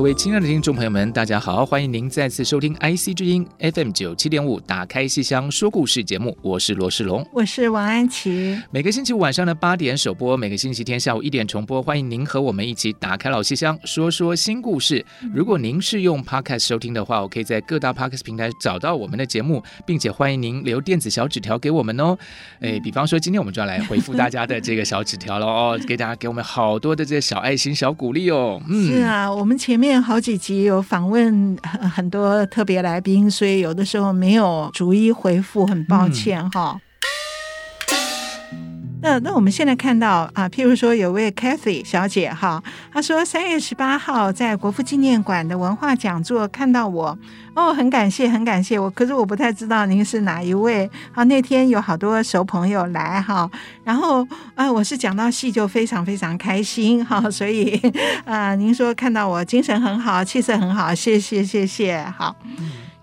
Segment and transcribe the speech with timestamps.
[0.00, 1.66] 各位亲爱的听众朋友们，大家好！
[1.66, 8.58] 欢迎您再次收听 IC 之音 FM 九七点五，打开戏箱说故事节目，我是罗世龙，我是王安琪。
[8.70, 11.82] 每个星期五晚上的八点首播，每个星期天下午一点重播。
[11.82, 15.04] 欢迎您和我们一起打开老戏箱，说说新故事。
[15.34, 22.16] 如果您是用 Podcast 收听的话，我可以在各大 Podcast 平台找到我们的节目，并且欢迎您留电子小纸条给我们哦。
[22.60, 28.62] 哎，比方说今天我们就要来回复大家的这个小纸条了哦，给大家给我们好多的这些小爱心、小鼓励哦。
[28.66, 31.56] 嗯，是啊，我们前面好几集有访问
[31.94, 36.72] 很多特别来宾，所以有的时候没有逐一回复，很抱歉哈。
[36.74, 36.80] 嗯、
[39.02, 42.62] 那那我们现在看到啊，譬如说有位 Kathy 小姐哈，
[42.92, 47.18] 她说三月十八号在国父纪念馆的文化讲座看到我。
[47.54, 48.88] 哦，很感谢，很感谢我。
[48.90, 50.88] 可是我不太知道您是哪一位。
[51.12, 53.50] 好，那天有好多熟朋友来哈，
[53.82, 57.80] 然后啊、我是讲到戏就非常非常开心哈， 所以
[58.24, 62.36] 啊、您说看到我精神很好，气色很好，谢谢谢谢，好。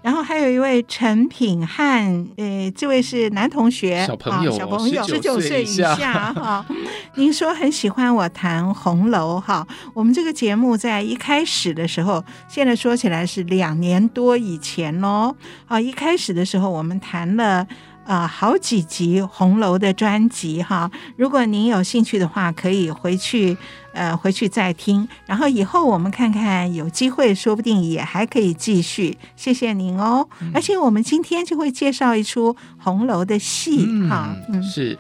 [0.08, 6.66] 然后还有一位陈品汉，呃，这位是男同学，小朋友，小朋友，十九岁以下哈。
[7.16, 15.36] 您说很喜欢我谈红楼哈，我们这个节目在一开始的时候，现在说起来是两年多以前喽。
[15.68, 17.68] 啊，一开始的时候我们谈了。
[18.08, 23.58] 啊、呃，好几集红楼的专辑哈，如果您有兴趣的话，可以回去
[23.92, 25.06] 呃回去再听。
[25.26, 29.18] 然后以后我们看看有机会，说不定也还可以继续。
[29.36, 30.28] 谢谢您哦。
[30.40, 34.98] 嗯、而且我们今天就会介绍一出红楼的戏哈，嗯，是。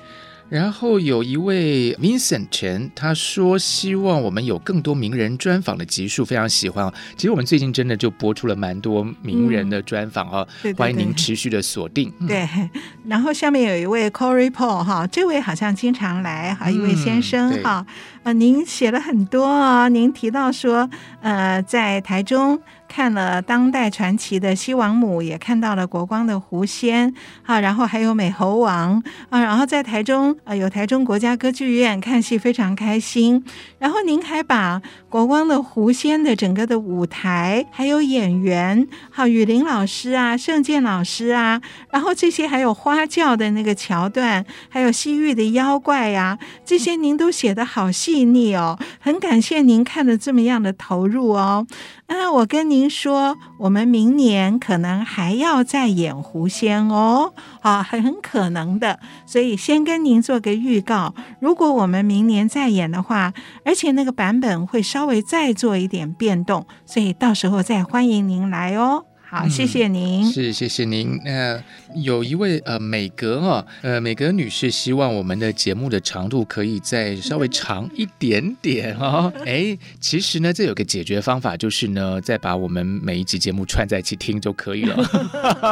[0.49, 6.93] 然后有一位 Vincent 陈，他说希望我们有更多名人专访的集数，非常喜欢哦。
[7.15, 12.11] 其实我们最近真的就播出了蛮多名人的专访哦，嗯、欢迎您持续的锁定。
[12.27, 12.47] 对，
[13.05, 17.85] 然后下面有一位 Corey Paul 哈，这位好像经常来哈，一位先生哈，
[18.23, 20.89] 呃，您写了很多啊，您提到说
[21.21, 22.59] 呃，在台中。
[22.87, 33.43] 看了当代传奇的西王母，也看到了国光的狐仙啊，然后还有美猴王啊，然后在台中啊有台中国家歌剧院看戏非常开心。
[33.79, 51.65] 然后您还把国光的狐仙的整个的舞台，还有演员，好雨林老师啊、盛健老师啊，然后这些还有花轿的那个桥段，还有西域的妖怪呀、这些您都写得好细腻哦，很感谢您看的这么样的投入哦。
[52.07, 63.33] 啊，我跟您说，我们明年可能还要再演狐仙哦，啊，很很可能的，所以先跟您做个预告，如果我们明年再演的话，
[63.65, 69.05] 而且那个版本会稍微再做一点变动，所以到时候再欢迎您来哦。
[69.29, 70.23] 好，谢谢您。
[70.23, 71.19] 嗯、是，谢谢您。
[71.25, 71.63] 那、呃、
[71.95, 79.29] 有一位呃美格哈，呃美格女士希望我们的节目的长度可以再稍微长一点点哈。
[79.45, 84.95] 哎，其实呢，这有个解决方法，就是呢，再把我们每一集节目串在一起听就可以了。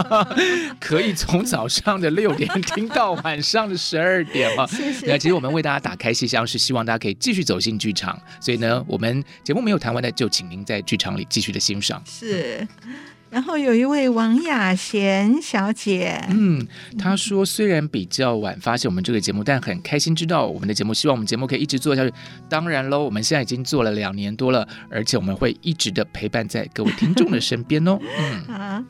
[0.77, 4.67] 可以从早上的六点听到晚上的十二点哈。
[4.67, 5.07] 谢谢。
[5.07, 8.21] 那其实我们为大家打开戏箱，是希望大家可以继续走进剧场。
[8.41, 12.03] 所以呢，我们节目没有谈完的，就请您在剧场里继续的欣赏。
[12.05, 12.67] 是。
[13.30, 16.66] 然后有一位王雅贤小姐，嗯，
[16.97, 22.13] 她说虽然比较晚发现我们这个节目，但很开心知道我们的节目，希望我们节目可以一直做下去。
[22.48, 28.00] 当然喽，我们现在已经做了两年多了，而且我们会一直的陪伴在各位听众的身边哦。
[28.48, 28.83] 嗯，啊。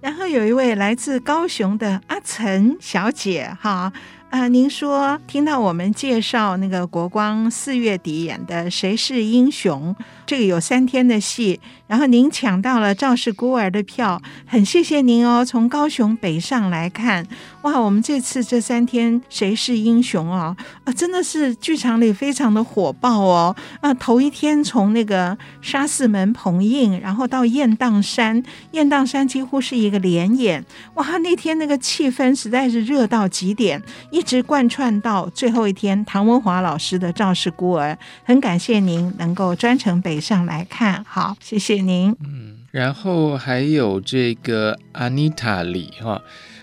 [0.00, 3.92] 然后有一位来自高雄的阿陈小姐，哈。
[4.30, 9.96] 啊、呃，您说听到我们介绍那个国光四月底演的《谁是英雄》，
[10.28, 15.42] 这个有三天的戏，然后您抢到了《赵氏孤儿》的票，很谢谢您哦。
[15.42, 17.26] 从高雄北上来看，
[17.62, 20.54] 哇，我们这次这三天谁是英雄啊？
[20.84, 23.56] 啊，真的是剧场里非常的火爆哦。
[23.80, 28.42] 啊，头一天从那个沙四门棚映，然后到雁荡山，
[28.72, 30.62] 雁荡山几乎是一个连演。
[30.96, 36.04] 哇，那天那个气氛实在是热到极点，一直贯穿到最后一天。
[36.04, 37.92] 唐文华老师的《赵氏孤儿》，
[38.24, 42.14] 很感谢您能够专程北上来看，好，谢谢您。
[42.20, 42.56] 嗯。
[42.70, 46.20] 然后还有这个阿妮塔里哈，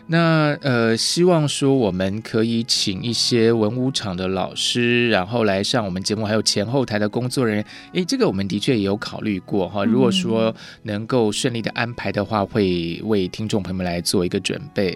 [0.08, 9.84] 那呃，希望说我们可以请一些文武场的老师，然后来上我们节目，还有前后台的工作人员，诶，这个我们的确也有考虑过哈。
[9.84, 14.96] 如果说能够顺利的安排的话，会为听众朋友们来做一个准备。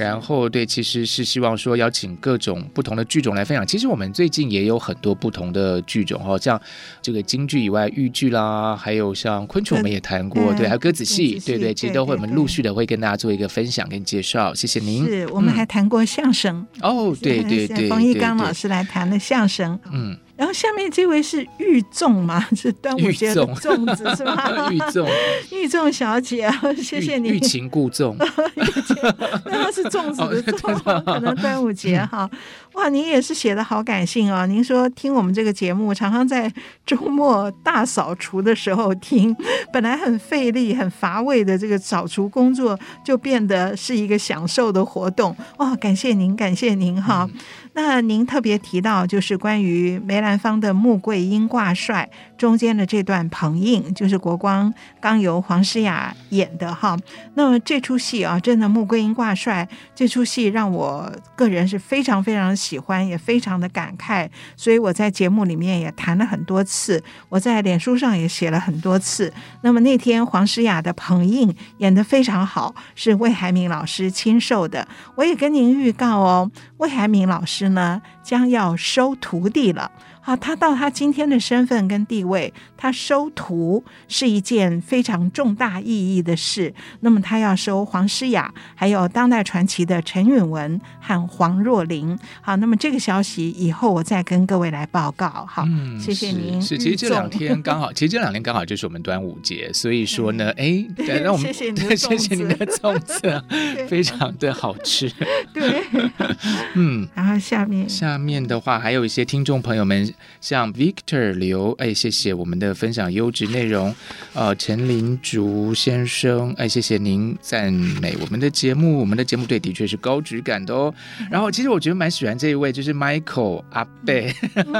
[0.00, 3.66] 然后对，其实是希望说邀请各种不同的剧种来分享。
[3.66, 6.60] 其实我们最近也有很多不同的剧种哈，像
[7.02, 14.54] 这个京剧以外，豫剧啦，还有像昆曲我们也谈过，对，还有歌子戏，对对，其实都会我们陆续的会跟大家做一个分享跟介绍。
[14.54, 15.04] 谢谢您。
[15.04, 20.16] 是我们还谈过相声哦，对对对，冯玉刚老师来谈的相声，嗯。
[20.40, 24.70] 然后下面这位是玉粽嘛， 是端午节的粽子是吧？
[24.70, 25.06] 玉粽，
[25.52, 26.50] 玉粽 小姐，
[26.82, 27.28] 谢谢你。
[27.28, 30.72] 欲擒故纵，那它是粽子的粽，
[31.04, 32.28] 可能端午节哈。
[32.72, 34.46] 哇，您也是写的好感性啊！
[34.46, 36.50] 您说听我们这个节目，常常在
[36.86, 39.36] 周末大扫除的时候听，
[39.70, 45.36] 本来很费力、很乏味的这个扫除工作，就变得是一个享受的活动。
[45.58, 47.28] 哇，感谢您，感谢您哈。
[47.30, 47.40] 嗯
[47.72, 56.96] 那您特别提到，就是关于梅兰南方的《穆桂英挂帅》中间的这段棚映，就是国光刚由黄诗雅演的哈。
[57.34, 69.32] 那么这出戏啊，真的《穆桂英挂帅》这出戏让我个人是非常非常喜欢，也非常的感慨，所以我在节目里面也谈了很多次，我在脸书上也写了很多次。
[69.62, 74.86] 那么那天黄诗雅的棚映演得非常好，是魏海敏老师亲授的。
[75.16, 79.90] 我也跟您预告哦，魏海敏老师呢，将要收徒弟了。
[80.22, 86.72] 好，他到他今天的身份跟地位，他收徒是一件非常重大意义的事。
[87.00, 92.18] 那么他要收黄诗雅，还有当代传奇的陈允文和黄若琳。
[92.42, 95.46] 好，那么这个消息以后我再跟各位来报告。
[95.48, 96.60] 好，嗯、谢谢您。
[96.60, 100.84] 是，其实这两天刚好，其实这两天刚好就是我们端午节，所以说呢，哎，
[101.24, 103.42] 让我们谢谢您， 谢谢您的粽子，
[103.88, 105.10] 非常的好吃。
[105.54, 105.82] 对，
[106.76, 110.09] 嗯，然后下面下面的话还有一些听众朋友们。
[110.40, 113.94] 像 Victor 刘，哎，谢谢我们的分享优质内容。
[114.32, 120.92] 呃，陈林竹先生，哎，谢谢您赞美我们的节目，我们的节目对的确是高质感的哦。
[121.30, 124.32] 然后其实我觉得蛮喜欢这一位，就是 Michael 阿贝，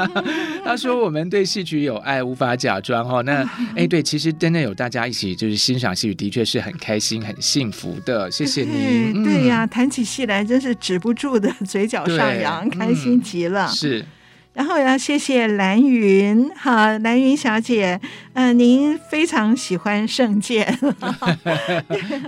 [0.64, 3.22] 他说我们对戏曲有爱，无法假装哈、哦。
[3.22, 3.42] 那
[3.76, 8.30] 哎，对，其实真的有大家一起就是欣赏戏曲，的确是很开心、很幸福的。
[8.30, 9.24] 谢谢您。
[9.24, 13.68] 对呀，谈起戏来真是止不住的嘴角上扬，嗯、开心极了。
[13.68, 14.04] 是。
[14.52, 17.98] 然后要谢谢蓝云，哈，蓝云小姐，
[18.34, 20.76] 嗯、呃，您非常喜欢圣剑，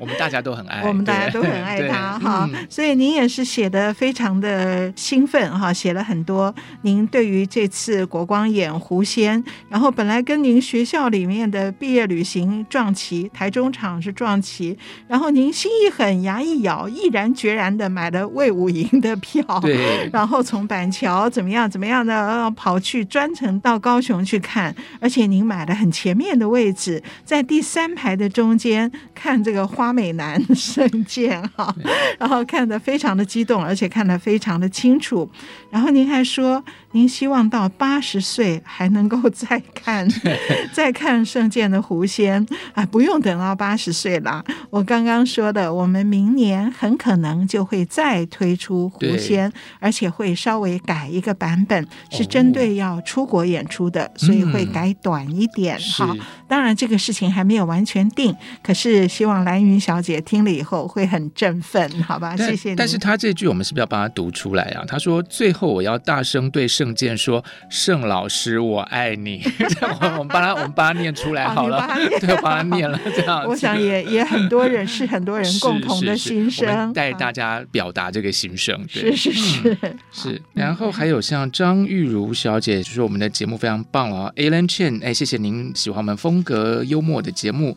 [0.00, 6.54] 我们大家都很爱， 我们大家都很爱他，哈，所以您也是写的非常的兴奋，哈，写了很多。
[6.82, 14.78] 您对于这次国光演狐仙，然后本来跟您学校里面的毕业旅行撞齐，台中场是撞齐，
[15.08, 22.21] 然后您心一狠，牙一咬，毅然决然的买了魏武营的票，对， 然后从板桥怎么样怎么样的。
[22.26, 31.74] 呃，跑去专程到高雄去看，而且您买了很前面的位置，在第三排的中间看这个花美男圣剑哈，
[32.18, 35.30] 然后看得非常的激动，而且看得非常的清楚。
[35.70, 36.62] 然后您还说，
[36.92, 40.06] 您希望到八十岁还能够再看
[40.72, 44.44] 再看圣剑的狐仙啊，不用等到八十岁了。
[44.70, 51.86] 我刚刚说的，我们明年很可能就会再推出狐仙，而且会稍微改一个版本。
[52.10, 55.78] 是针对要出国演出的，哦、所以会改短一点。
[55.96, 62.36] 好、嗯，当然这个事情还没有完全定，可是希望蓝云小姐听了以后会很振奋，好吧？
[62.36, 62.76] 谢谢你。
[62.76, 64.84] 但是他这句我们是不是要帮他读出来啊？
[64.86, 69.42] 他说：“最后我要大声对圣剑说，圣老师我爱你。
[70.18, 71.76] ”我们帮他，我们帮他念出来 好了。
[71.76, 73.44] 啊、 对，帮他念了这样。
[73.46, 78.84] 我想也也很多人是很多人共同的心声，带大家表达这个心声。
[78.88, 80.42] 是是是、嗯、是。
[80.54, 81.86] 然后还有像张。
[81.92, 87.76] 玉茹小姐就是：“我们的节目非常棒了啊，Alan Chen，哎，谢谢您喜欢我们风格幽默的节目。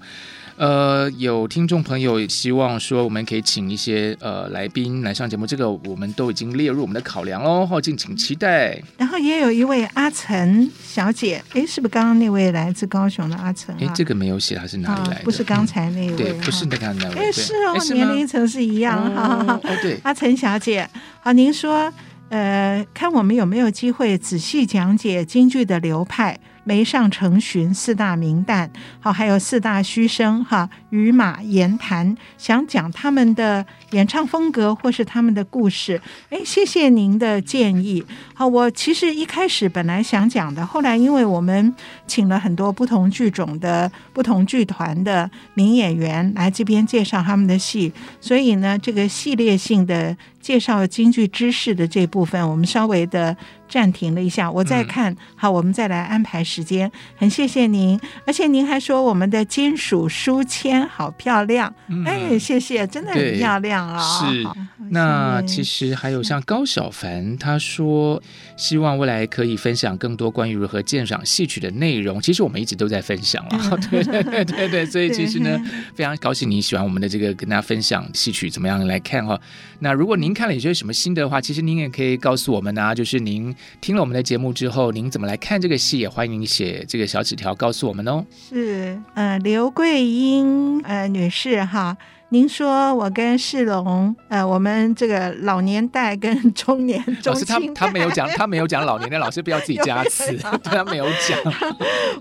[0.57, 8.81] 呃，有听众朋友希望说，我们可以请一些呃来宾来上节目，这个我们都已经列入我们的考量喽，后敬请期待。
[8.97, 13.75] 然后也有一位阿陈小姐，哎，是不是刚刚那位来自高雄的阿岑？
[13.81, 15.23] 哎，这个没有写他是哪里来的？
[15.25, 17.25] 不是刚才那位，对，不是那个那位。
[17.25, 19.59] 哎，是哦，年龄层是一样哈。
[19.61, 21.91] 哦，对，阿陈小姐，好，您说，
[22.29, 26.39] 呃，看我们有没有机会仔细讲解京剧的流派。
[26.65, 28.67] 梅上成巡四大名旦，
[28.99, 36.01] 好，还有四大须生哈，于马言谈，想讲他们的演唱风格或是他们的故事。
[36.29, 38.03] 哎，谢谢您的建议。
[38.33, 41.73] 好，我其实一开始本来想讲的，后来因为我们
[42.07, 53.35] 请了很多不同剧种的不同剧团的名演员来这边介绍他们的戏，所以呢，这个系列性的介绍京剧知识的这部分，我们稍微的。
[53.67, 56.89] 暂停了一下，我再看、嗯、好，我们再来安排时间。
[57.15, 64.29] 很谢谢您，而且您还说我们的金属书签好漂亮，嗯、哎，谢谢，真的很漂亮啊、哦！
[64.31, 64.47] 是，
[64.91, 68.21] 那其实还有像高小凡，他说
[68.55, 72.21] 希望未来可以分享更多关于如何鉴赏戏曲的内容。
[72.21, 75.59] 其实我们一直都在分享了，嗯、 对对对对对，所以其实呢，
[75.95, 79.41] 非常高兴你喜欢我们的这个跟大家分享戏曲怎么样来看哈。
[79.79, 83.55] 那如果您看了有些什么心得的话，其实您也可以告诉我们啊，就是您。
[83.79, 85.97] 听了我们的节目之后，您怎么来看这个戏？
[85.97, 88.23] 也欢迎写这个小纸条告诉我们哦。
[88.49, 91.97] 是，呃，刘桂英呃女士哈。
[92.35, 101.39] 您说我跟世龙，呃，我们这个老年代跟中年中老师他他没有讲， 他没有讲老年的老师不要自己加词， 他没有讲。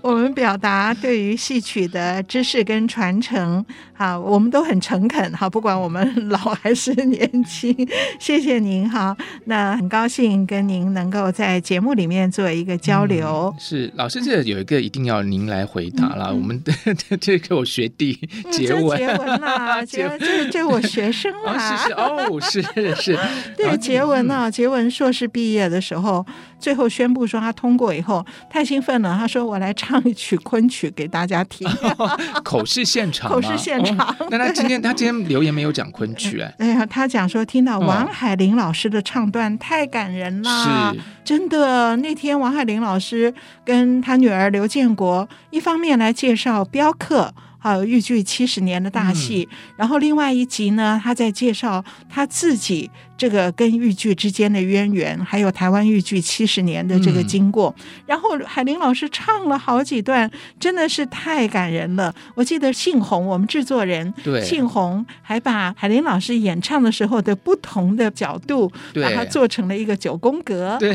[0.01, 7.75] 我们表达对于戏曲的知识跟传承，好，我们都很诚恳，好，不管我们老还是年轻，
[8.17, 9.17] 谢谢您哈。
[9.43, 13.53] 那很高兴跟您能够在节目里面做一个交流。
[13.53, 16.29] 嗯、是老师，这有一个一定要您来回答了。
[16.29, 18.17] 嗯、我们这这个我学弟
[18.49, 19.83] 结文，结文啦。
[20.19, 22.61] 这这我学生啊，是是哦，是
[22.95, 23.19] 是，
[23.57, 26.25] 对，杰文呢，杰文硕士毕业的时候，
[26.59, 31.67] 最后宣布说他通过以后，太兴奋了，他说我来唱一曲昆曲给大家听，
[32.43, 34.15] 口试现场，口试现场。
[34.29, 41.95] 那他今天他今天留言没有讲昆曲哎，哎呀，他讲说听到王海玲老师的唱段太感人了，是，真的。
[41.97, 43.33] 那天王海玲老师
[43.63, 47.33] 跟他女儿刘建国一方面来介绍镖客。
[47.67, 52.91] 还有豫剧七十年的大戏，嗯、然后另外一集呢，他在介绍他自己。
[53.17, 60.29] 这个跟豫剧之间的渊源，还有台湾豫剧七十年的这个经过，嗯、然后海玲老师唱了好几段，
[60.59, 62.13] 真的是太感人了。
[62.35, 64.43] 我记得信红，我们制作人对。
[64.43, 69.01] 信鸿还把海玲老师演唱的时候的不同的角度，对。
[69.03, 70.93] 把它做成了一个九宫格，对。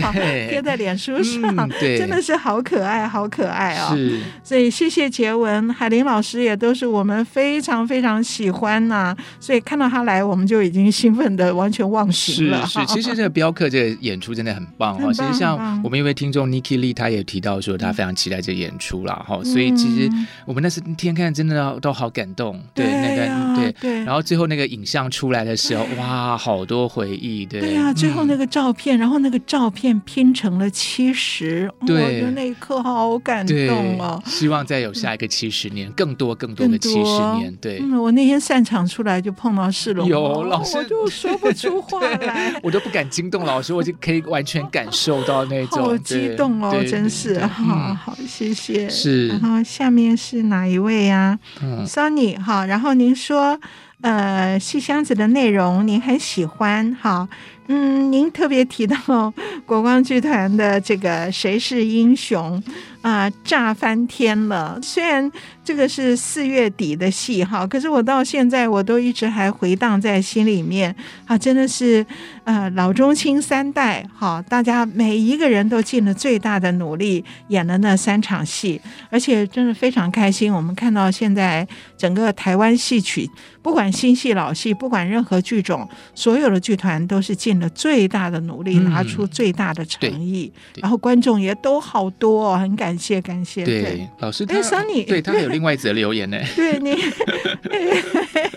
[0.51, 3.99] 贴在脸书上，嗯、真的是好可爱，好可爱啊、哦！
[4.43, 12.10] 所以谢谢杰文，海玲老师也都是我们非常非常喜欢呐、啊，所以看到他来，我们就已经兴奋的完全忘。
[12.11, 15.13] 是是，其实这个镖客这个演出真的很棒哈。
[15.13, 19.43] 其实像我们一位听众 Niki Lee，他也提到说他非常期待这个演出啦哈。
[19.45, 20.11] 所以其实
[20.45, 27.61] 我们那次天看真的都好感动，对那个对对，然后最后那个影像出来的时候，哇，好多回忆，对。
[27.61, 34.21] 对呀，最后那个照片，然后那个照片拼成了七十，对，那一刻好感动哦。
[34.25, 37.81] 希望再有下一个七十年，更多更多的七十年，对。
[38.01, 42.00] 我那天散场出来就碰到世龙，有老师我就说不出话。
[42.63, 48.89] 我都不敢惊动老师，我就可以完全感受到那种好激动哦，真是好好谢谢。
[48.89, 51.39] 是，然后下面是哪一位呀
[51.87, 53.59] ？Sunny 哈，然后您说
[54.03, 57.29] 呃，戏箱子的内容您很喜欢哈。
[57.73, 59.33] 嗯，您特别提到
[59.65, 62.61] 国光剧团的这个《谁是英雄》
[63.09, 64.77] 啊，炸翻天了。
[64.83, 65.31] 虽然
[65.71, 70.93] 这个是四月底的戏哈，可是我到现在我都一直还回荡在心里面
[71.27, 72.05] 啊，真的是
[72.43, 80.53] 呃老中青三代哈，大家每一个人都尽了最大的努力演了那三场戏，而且真的非常开心。
[80.53, 81.65] 我们看到现在
[81.97, 83.31] 整个台湾戏曲，
[83.63, 87.71] 不管新戏老戏，不管任何剧种，所有的剧团都是尽了。
[87.71, 93.65] 最大的努力，拿出最大的诚意，然后观众也都好多，很感谢，感谢。
[93.65, 96.39] 对，老师，哎，Sunny，对他有另外一则留言呢。
[96.57, 96.97] 对您，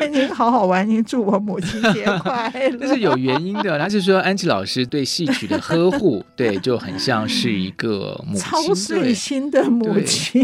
[0.09, 2.77] 您 好好玩，您祝我母亲节快乐。
[2.77, 10.41] 这是有原因的，他是说安琪老师对戏曲的呵护， 对，就很像是一个母亲，超碎心的母亲。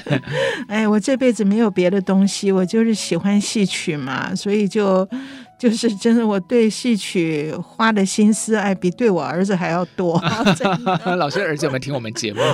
[0.68, 5.06] 哎，我这辈子没有别的东西，我就是喜欢戏曲嘛，所以就。
[5.60, 10.18] 就是真的，我对戏曲花的心思，哎，比对我儿子还要多。
[11.18, 12.40] 老师的儿子有没有听我们节目？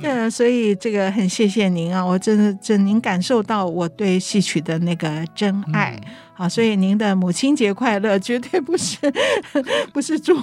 [0.00, 5.98] 对，所以这个很谢谢您啊，我真的真您感受到我对戏曲的那个真爱。
[6.00, 6.08] 嗯
[6.42, 8.96] 啊，所以您的母亲节快乐，绝对不是
[9.94, 10.36] 不是祝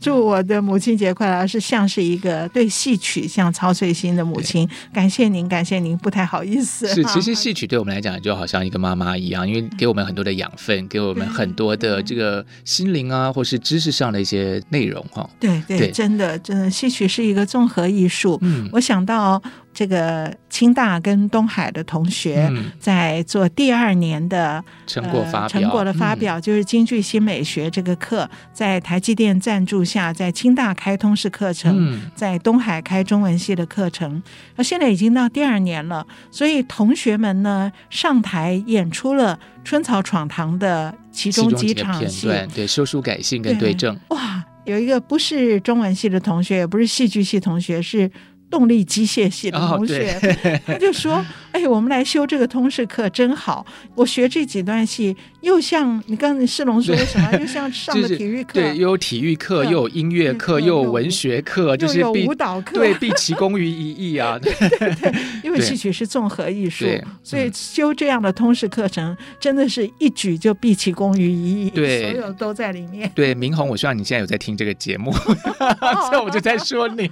[0.00, 4.68] 祝我的母亲节快乐，而是像是一个对戏曲像操碎心的母亲。
[4.92, 6.86] 感谢您，感谢您，不太好意思。
[6.86, 15.28] 是，其实戏曲对我们来讲就好像一个妈妈一样，因为给我们很多的养分，给我们很多的这个心灵啊，或是知识上的一些内容哈。
[15.40, 18.38] 对对，真的真的，戏曲是一个综合艺术。
[18.42, 19.42] 嗯，我想到。
[19.72, 34.22] 这个清大跟东海的同学在做第二年的成果发表，成果的发表就是京剧新美学这个课，在台积电赞助下，在清大开通识课程，在东海开中文系的课程。
[34.56, 43.96] 那现在已经到第二年了，所以同学们呢上台演出了《春草闯堂》的其中几场戏，对，修书改信跟对证。
[44.08, 48.10] 哇，有一个不是中文系的同学，也不是戏剧系同学，是。
[48.50, 53.64] 动力机械系的同学，哦、他就说：“哎，我们来修这个通识课真好。
[53.94, 64.38] 我学这几段戏，又像你刚才世龙说的什么，又像 上的体育课，对，又有体育课，又有音乐课，又有文学课，就是有舞蹈课，对，毕其功于一役啊。
[64.42, 66.86] 对对对，因为戏曲是综合艺术，
[67.22, 73.10] 所以修这样的通识课程，真的是一举就毕其功于一役，对，所有都在里面。
[73.14, 75.12] 对，明红，我希望你现在有在听这个节目，
[76.10, 77.08] 所以我就在说你。”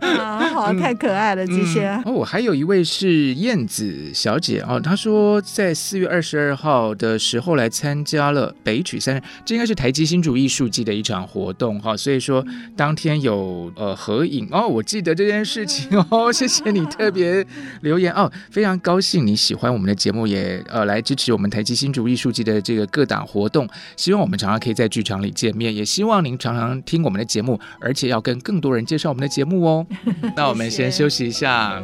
[0.00, 2.14] 啊，好，太可爱了，这些、嗯。
[2.14, 12.44] 哦，还有一位是燕子小姐哦，她说在四月二十二号的时候来参加了北曲三，这应该是台积新竹艺术季的一场活动哈、哦，所以说
[12.76, 17.44] 当天有呃合影哦，我记得这件事情哦， 谢谢你特别
[17.80, 29.86] 留言哦，非常高兴你喜欢我们的节目，也呃来支持我们台积新竹艺术季的这个各档活动，希望我们常常可以在剧场里见面，也希望您常常听我们的节目，而且要跟更多人介绍我们的节目哦。
[30.36, 31.82] 那我们先休息一下。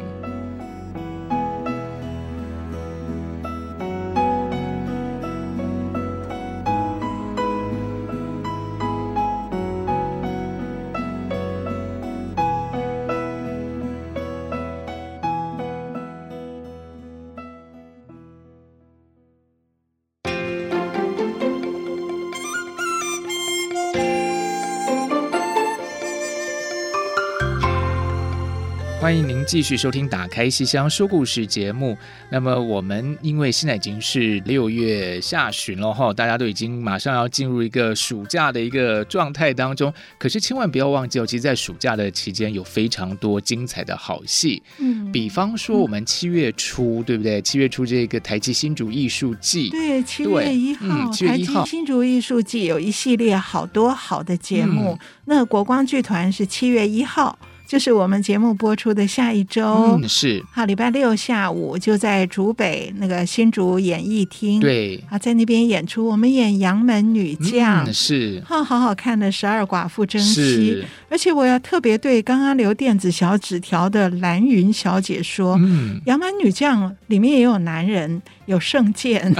[29.51, 31.97] 继续收听《打开西厢说故事》节目。
[32.29, 39.93] 那么，我们因为现在已经是六月下旬了哈，大家都已经马上要进入一个暑假的一个状态当中。
[40.17, 44.63] 可是，千万不要忘记哦，其实，在暑假的期间有非常多精彩的好戏。
[44.77, 47.41] 嗯，比方说，我们七月初，嗯、对不对？
[47.41, 54.97] 七月初这个台积新竹艺术季，对，七月一号，嗯、七月一号台积新竹艺术季有一系列好多好的节目。
[54.97, 57.37] 嗯、那国光剧团是七月一号。
[57.71, 66.05] 就是我们节目播出的下一周，嗯，是好，礼拜六下午就在竹北那个新竹演艺厅，对啊，在那边演出。
[66.05, 70.83] 我们演杨门女将，嗯、是好好好看的十二寡妇征妻。
[71.09, 78.21] 而且我要特别对刚刚留电子小纸条的兰云小姐说，嗯，杨门女将里面也有男人。
[78.51, 79.33] 有圣剑，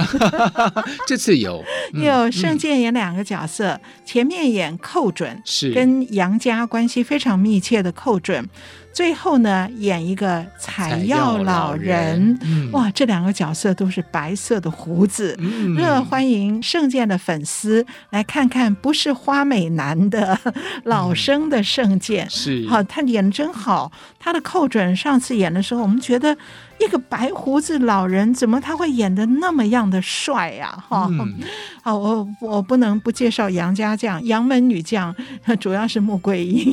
[1.06, 5.70] 这次有、嗯、有圣剑演两个角色，嗯、前面演寇准，是。
[5.72, 8.48] 跟杨家关系非常密切的寇准。
[8.94, 12.38] 最后呢，演一个采药老人，
[12.72, 20.38] 哇，这两个角色都是白色的胡子，嗯、热欢迎圣剑的粉丝来看看，不是花美男的
[20.84, 22.68] 老生的圣剑，嗯、是。
[22.68, 23.90] 好，他演的真好。
[24.18, 26.36] 他的寇准上次演的时候，我们觉得
[26.78, 30.84] 一个白胡子老人怎么他会演的那么样的帅呀？
[30.88, 31.34] 哈，嗯、
[31.82, 35.14] 好，我我不能不介绍杨家将、杨门女将，
[35.60, 36.72] 主要是穆桂英，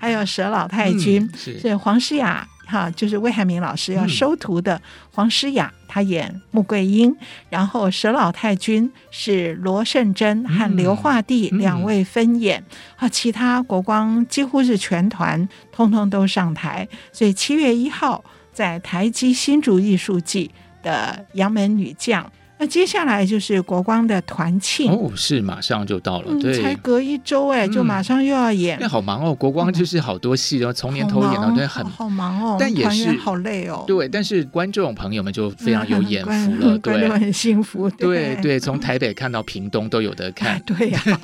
[0.00, 1.28] 还有佘老太君。
[1.32, 4.80] 嗯、是黄诗雅哈，就是魏海明老师要收徒的
[5.12, 7.12] 黄诗雅，她演穆桂英，
[7.48, 12.60] 然后佘老太君是罗胜珍和刘化弟两位分演，
[12.94, 20.50] 啊、嗯，其他国光几乎是全团通通都上台，所以七月一号在台积新竹艺术季
[20.82, 22.30] 的杨门女将。
[22.60, 29.34] 那接下来就是国光的团庆哦，是马上就到了，嗯、对，才隔一周哎，就马上又要演，那、嗯、好忙哦。
[29.34, 32.58] 国光就是好多戏，然后从年头演到对，很好忙哦。
[32.60, 34.06] 但也是好累哦，对。
[34.06, 38.60] 但是观众朋友们就非常有眼福了，嗯、观众很幸福，对对，对。
[38.60, 41.18] 从台北看到屏东都有得看，哎、对呀、啊。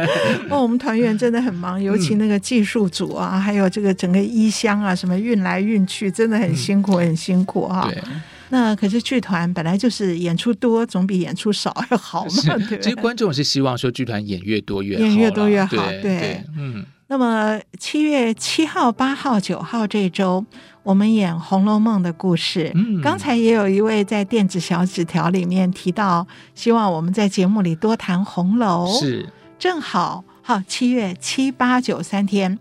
[0.48, 7.90] 哦，我们团员真的很忙，尤其那个技术组啊，嗯、还有这个整个衣箱啊，什么运来运去，真的很辛苦，嗯、很辛苦哈、啊。
[7.92, 8.02] 对。
[8.54, 12.78] 那可是剧团本来就是演出多总比演出少要好嘛，对。
[12.78, 16.86] 其实观众是希望说剧团演越多越好，演越多越好，对，对，对，嗯。
[17.08, 20.46] 那么七月七号、八号、九号这周，
[20.84, 22.70] 我们演《红楼梦》的故事。
[22.76, 28.86] 嗯，刚才也有一位在电子小纸条里面提到，希望我们在节目里多谈红楼。
[29.00, 32.56] 是，正好好，七月七八九三天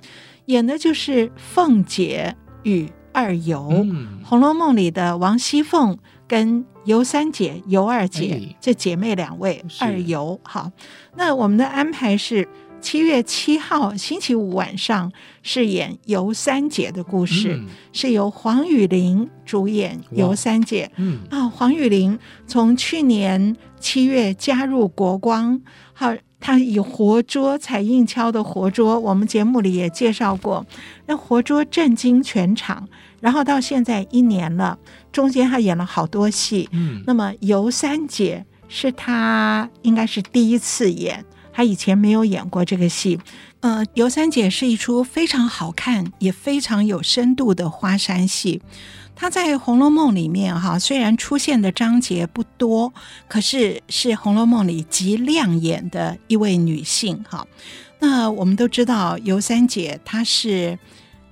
[0.48, 2.90] 演的就是凤姐与。
[3.14, 5.98] 二尤，嗯，《红楼梦》里的王熙凤
[6.28, 10.40] 跟尤三姐、尤二姐，哎，这姐妹两位，二尤。
[10.44, 10.72] 好，
[11.16, 12.48] 那我们的安排是
[12.82, 20.92] 七月七号星期五晚上饰演尤三姐的故事，嗯，是由黄雨玲主演尤三姐。
[20.98, 25.62] 嗯啊，黄雨玲从去年七月加入国光，
[25.94, 26.14] 好。
[26.46, 30.66] 他以活捉彩印敲的活捉，我们节目里也介绍过，
[31.06, 32.86] 那活捉震惊全场。
[33.22, 34.78] 然后到现在一年了，
[35.10, 36.68] 中间他演了好多戏。
[36.74, 43.18] 嗯，那么尤三姐是他应该是第一次演，他以前没有演过这个戏。
[43.62, 48.62] 呃，尤三姐是一出非常好看也非常有深度的花山戏。
[49.16, 52.94] 她在《红楼梦》里面哈，虽然出现的章节不多，
[53.28, 57.48] 可是是《红楼梦》里极亮眼的一位女性哈。
[58.00, 60.78] 那我们都知道尤三姐她是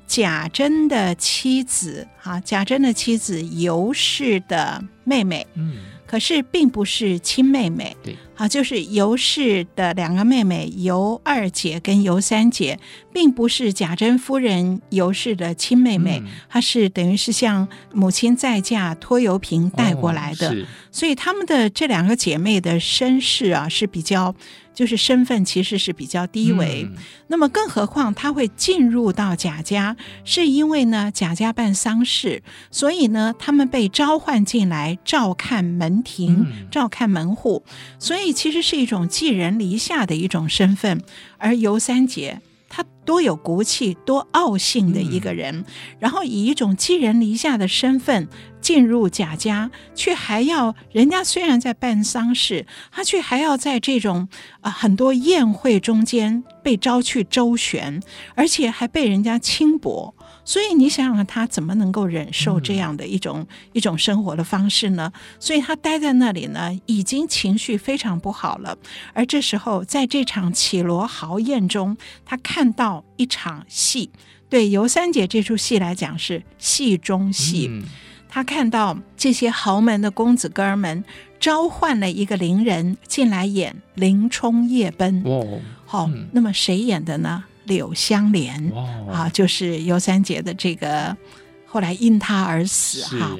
[0.07, 5.45] 贾珍的妻子哈，贾珍的妻子尤氏的妹妹。
[5.55, 5.77] 嗯。
[6.05, 12.79] 可是并不是亲妹妹，对，好，就是尤氏的两个妹妹尤二姐跟尤三姐，
[13.13, 24.33] 并不是贾珍夫人尤氏的亲妹妹，她、嗯、是等于是像母亲再嫁拖油瓶带过来的，哦、所以她们的这两个姐妹的身世啊是比较。
[24.73, 26.95] 就是身份其实是比较低微，嗯、
[27.27, 37.61] 那么更何况他会进入到贾家，是因为呢贾家办丧事，所以呢他们被召唤进来照看门庭、嗯、照看门户，
[37.99, 41.01] 所以其实是一种寄人篱下的一种身份，
[41.37, 42.41] 而尤三姐。
[42.73, 45.65] 她多有骨气、多傲性的一个人，嗯、
[45.99, 48.29] 然后以一种寄人篱下的身份
[48.61, 54.29] 进入贾家，却还要人家虽然在办丧事，他却还要在这种
[54.61, 58.01] 啊、呃、很多宴会中间被招去周旋，
[58.35, 60.15] 而且还被人家轻薄。
[60.43, 65.11] 所以你想想，他怎么能够忍受这样的一种、嗯、一种生活的方式呢？
[65.39, 68.77] 所以他待在那里呢，已经情绪非常不好了。
[69.13, 74.09] 而这时候，在这场绮罗豪宴中，他看到一场戏，
[74.49, 77.67] 对尤三姐这出戏来讲是戏中戏。
[77.69, 77.83] 嗯、
[78.27, 81.03] 他看到这些豪门的公子哥儿们
[81.39, 85.23] 召唤了一个伶人进来演《林冲夜奔》。
[85.29, 87.43] 哦，好，那么谁演的呢？
[87.65, 88.71] 柳湘莲
[89.11, 91.15] 啊，就是尤三姐的这个，
[91.65, 93.37] 后来因她而死哈。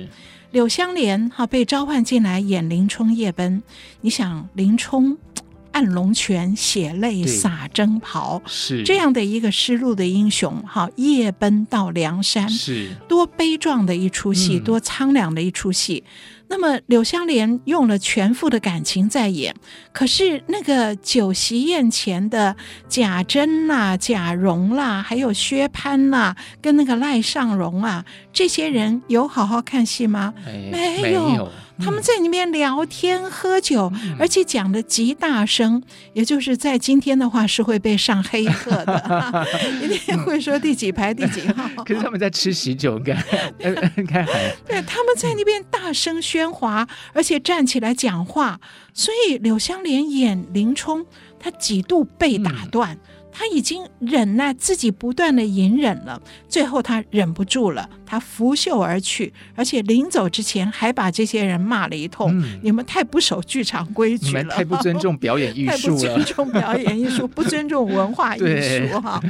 [0.52, 3.64] 柳湘莲哈被召唤进来演林冲夜奔，
[4.02, 5.18] 你想林冲
[5.72, 8.84] 按龙泉血泪洒征袍，是。
[8.84, 12.90] 这样的一个失路的英雄哈，夜奔到梁山，是。
[13.08, 16.04] 多悲壮的一出戏，嗯、多苍凉的一出戏。
[16.52, 19.56] 那么柳湘莲用了全副的感情在演，
[19.94, 22.54] 可是那个酒席宴前的
[22.90, 30.34] 贾珍啦、贾蓉啦，还有薛蟠啦，跟那个赖尚荣啊，这些人有好好看戏吗？
[30.46, 31.30] 没有。
[31.30, 31.50] 没有
[31.84, 35.82] 他们在那边聊天喝酒，嗯、而且讲的极大声，
[36.14, 39.48] 也就是在今天的话是会被上黑客的，
[39.82, 41.84] 一定会说第几排第几号。
[41.84, 43.14] 可是他们在吃喜酒，该
[44.08, 48.60] 该还对，他们在那边大声喧哗，而且站起来讲话，
[48.94, 51.06] 所以柳湘莲演林冲，
[51.40, 52.94] 他几度被打断。
[52.94, 53.00] 嗯
[53.32, 68.40] 他已经忍耐自己不断的隐忍了，最后他忍不住了，他拂袖而去，而且临走之前还把这些人骂了一通：“嗯、你们太不守剧场规矩了，太不尊重表演艺术了， 太不尊重表演艺术， 不尊重文化艺
[68.90, 69.22] 术哈。”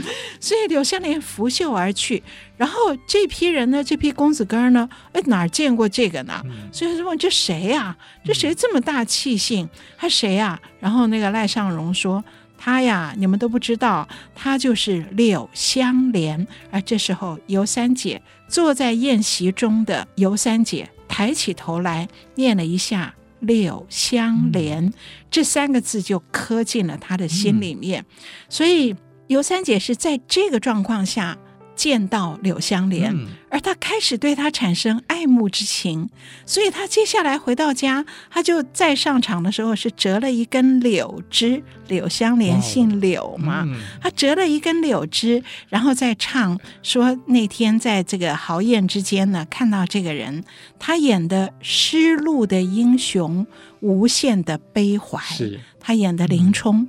[0.41, 2.21] 所以柳湘莲拂袖而去，
[2.57, 6.41] 然后这批人呢，这批公子哥儿呢，哎，哪儿见过这个呢？
[6.45, 7.97] 嗯、所以就问这谁呀、啊？
[8.25, 9.69] 这谁这么大气性？
[9.97, 10.59] 他谁呀、啊？
[10.79, 12.23] 然后那个赖尚荣说。
[12.63, 16.45] 他呀，你们都不知道，他就是柳香莲。
[16.69, 24.93] 而这时候，尤三姐坐在宴席中的尤三姐抬起头来，念了一下柳香莲、嗯、
[25.32, 28.04] 这三个字就刻进了他的心里面。
[28.04, 28.06] 嗯、
[28.47, 28.95] 所以
[29.26, 31.36] 尤三姐是在这个状况下。
[31.82, 36.08] 见到柳湘莲，嗯、而他开始对他产生爱慕之情，
[36.46, 41.63] 所以他接下来回到家，他就再上场的时候是折了一根柳枝。
[41.88, 50.44] 柳湘莲姓柳嘛，嗯、他折了一根柳枝，然后再唱说那天在这个豪宴之间呢，看到这个人，
[50.78, 53.48] 他演的失路的英雄，
[53.80, 56.88] 无限的悲怀，是他演的林冲，嗯、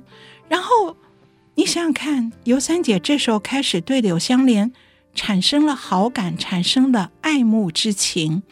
[0.49, 0.95] 然后。
[1.55, 4.71] 你想想看，尤三姐这时候开始对柳湘莲
[5.13, 8.43] 产生了好感，产生了爱慕之情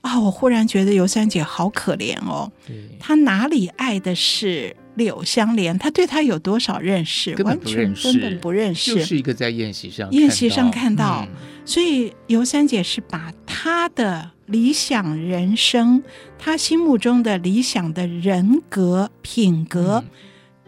[0.00, 0.20] 啊、哦！
[0.22, 5.78] 我忽然觉得尤三姐好可怜哦，对她哪里爱的是柳湘莲？
[5.78, 7.34] 她对她有多少认识？
[7.34, 16.02] 根本不认识，完全根本不认识，就是一个在宴席上宴席上看到，嗯、所以尤三姐是把她的理想人生，
[16.38, 20.04] 她心目中的理想的人格品格。
[20.06, 20.10] 嗯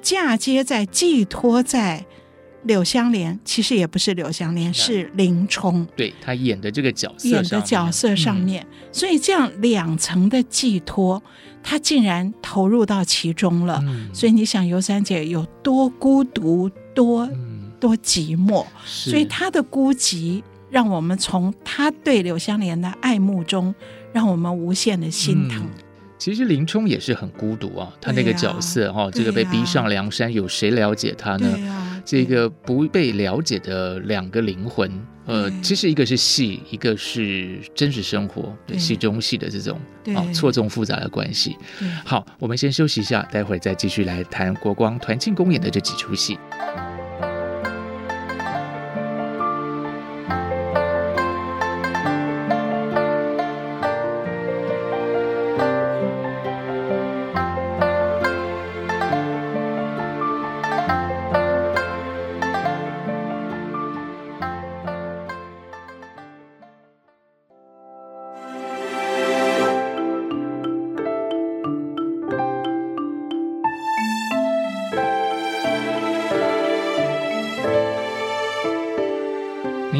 [0.02, 2.06] 嫁接在寄托在
[2.66, 5.86] 柳香莲，其实也不是柳香莲，是林冲。
[5.96, 11.22] 对，他演的这个角色，演的角色上面，嗯、所以这样两层的寄托，
[11.62, 13.80] 他竟然投入到其中了。
[13.86, 23.74] 嗯、所以你想，尤三姐有多孤独，多、嗯、多寂寞，所以他的孤寂，让我们从他对柳香莲的爱慕中，
[24.12, 25.62] 让我们无限的心疼。
[25.62, 25.82] 嗯。
[26.18, 31.95] 其实林冲也是很孤独啊，他那个角色哈，这个被逼上梁山，有谁了解他呢？
[32.06, 34.88] 这个不被了解的两个灵魂，
[35.26, 38.78] 呃，其实一个是戏，一个是真实生活，对。
[38.78, 39.80] 戏中戏的这种
[40.14, 41.56] 啊错综复杂的关系。
[42.04, 46.38] 好，我们先休息一下，待会儿再继续来谈国光团庆公演的这几出戏。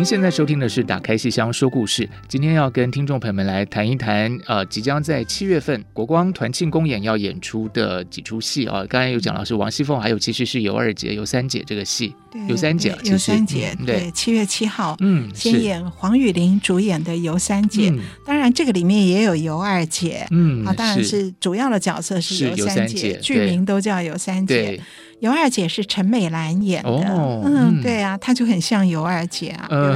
[0.07, 8.85] 现在收听的是《打开戏箱说故事》，今天要跟听众朋友们来谈一谈，呃，即将在七月份国光团庆公演要演出的几出戏啊。
[8.89, 12.15] 刚才有讲到是王熙凤，还有其实是尤二姐、尤三姐这个戏。
[12.49, 17.93] 尤三姐，尤三姐，对，七月七号，嗯，先演黄雨玲主演的尤三姐。
[18.25, 24.81] 当然，这个里面也有尤二姐，嗯，啊，当然是主要的角色是尤三姐，剧名都叫尤三姐。
[25.21, 29.95] 尤二姐是陈美兰演的，哦、嗯，对啊，她就很像尤二姐啊，对不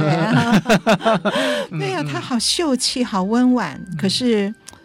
[1.77, 1.79] 对？
[1.79, 4.80] 对啊，她好秀气，好温婉，嗯、可是，哎。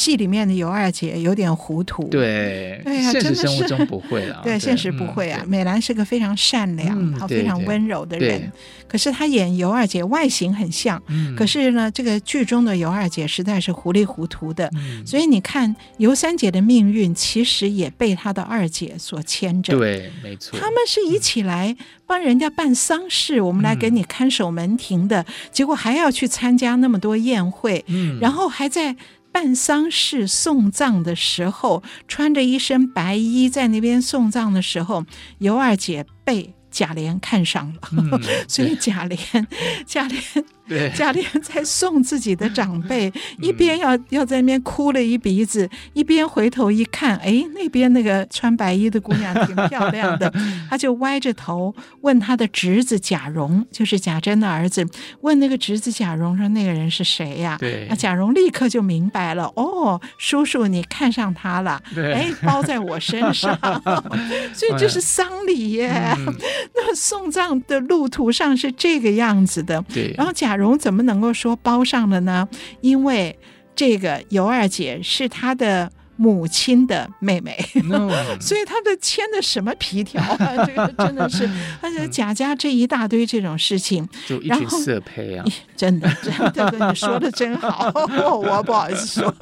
[0.00, 5.44] 戏里面的尤二姐有点糊涂，对，对呀，现实生活中不会啊， 对，现实不会啊。
[5.46, 8.50] 美兰是个非常善良、好非常温柔的人，
[8.88, 11.02] 可是她演尤二姐外形很像，
[11.36, 14.70] 可是呢，这个剧中的尤二姐实在是糊里糊涂的，
[15.04, 27.84] 所以你看尤三姐的命运其实也被她的二姐所牵着，对，没错，他们是一起来帮人家办丧事，我们来给你看守门庭的，结果还要去参加那么多宴会，
[28.18, 28.96] 然后还在。
[29.32, 35.04] 办丧事送葬的时候，穿着一身白衣在那边送葬的时候，
[35.38, 39.46] 尤二姐被贾琏看上了，嗯、 所以贾琏，
[39.86, 40.44] 贾琏。
[40.68, 50.32] 对，贾琏在送自己的长辈，一边要要在那边哭了一鼻子，一边回头一看，哎，那边那个穿白衣的姑娘挺漂亮的，
[50.70, 54.86] 他就歪着头问他的侄子贾蓉，就是贾珍的儿子，
[55.22, 63.58] 问那个侄子贾蓉说：“那个人是谁呀？”对，那贾蓉立刻就明白了，哦，叔叔你看上他了，哎，包在我身上，
[64.54, 66.16] 所以这是丧礼耶。
[66.76, 70.50] 那送葬的路途上是这个样子的，对，然后贾。
[70.60, 72.46] 蓉怎么能够说包上了呢？
[72.82, 73.38] 因为
[73.74, 77.56] 这个尤二姐是他的母亲的妹妹
[78.38, 80.36] 所以他的牵的什么皮条啊？
[80.66, 81.48] 这个真的是，
[81.80, 85.44] 而且贾家这一大堆这种事情，就一群色胚啊！
[85.74, 89.34] 真的，真的，你说的真好，我不好意思说。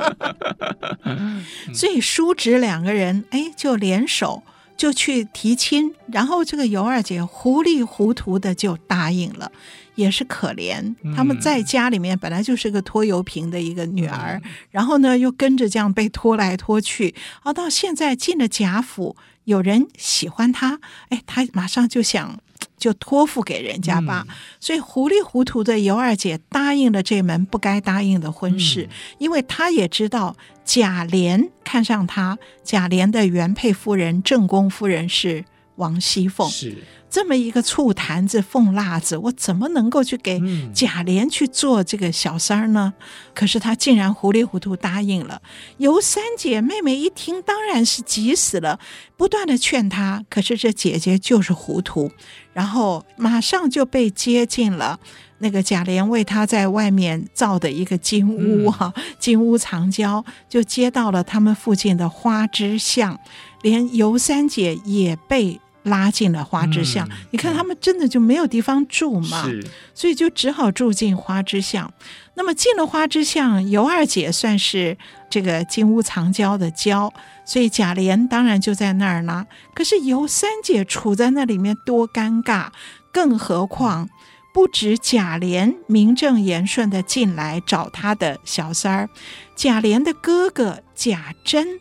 [1.75, 4.45] 所以叔侄两个人哎，就联手
[4.79, 9.53] 就去提亲，然后这个尤二姐糊里糊涂的就答应了。
[9.97, 17.13] 也是可怜，他们在家里面本来就是个拖油瓶的一个女儿，嗯、然后呢又跟着这样被拖来拖去，
[17.43, 22.39] 啊，到现在进了贾府，有人喜欢她，哎，她马上就想
[22.77, 30.37] 就托付给人家吧，嗯、所以糊里糊涂的尤二姐答应了这门不该答应的婚事，嗯、因为她也知道
[30.69, 35.43] 贾琏看上他，贾琏的原配夫人正宫夫人是
[35.77, 36.77] 王熙凤，是。
[37.09, 40.39] 这么一个醋坛子、凤辣子，我怎么能够去给
[40.75, 42.93] 贾琏去做这个小三儿呢？
[42.99, 43.03] 嗯、
[43.35, 45.41] 可是他竟然糊里糊涂答应了。
[45.79, 48.79] 尤三姐妹妹一听，当然是急死了，
[49.17, 50.23] 不断的劝他。
[50.29, 52.13] 可是这姐姐就是糊涂，
[52.53, 55.01] 然后马上就被接进了
[55.39, 63.19] 那个贾琏为他在外面造的一个金屋哈，嗯、金屋藏娇，就接到了他们附近的花之巷，
[63.63, 65.61] 连尤三姐也被。
[65.85, 69.49] 拉进了花之巷，嗯、你看他们真的就没有地方住嘛，
[69.95, 71.91] 所以就只好住进花之巷。
[72.35, 74.99] 那么进了花之巷，尤二姐算是
[75.31, 77.11] 这个金屋藏娇的娇，
[77.47, 79.47] 所以贾琏当然就在那儿啦。
[79.73, 82.67] 可是尤三姐处在那里面多尴尬，
[83.11, 84.11] 更何况
[84.53, 89.09] 不止贾琏名正言顺的进来找他的小三儿，
[89.55, 91.81] 贾琏的哥哥贾珍。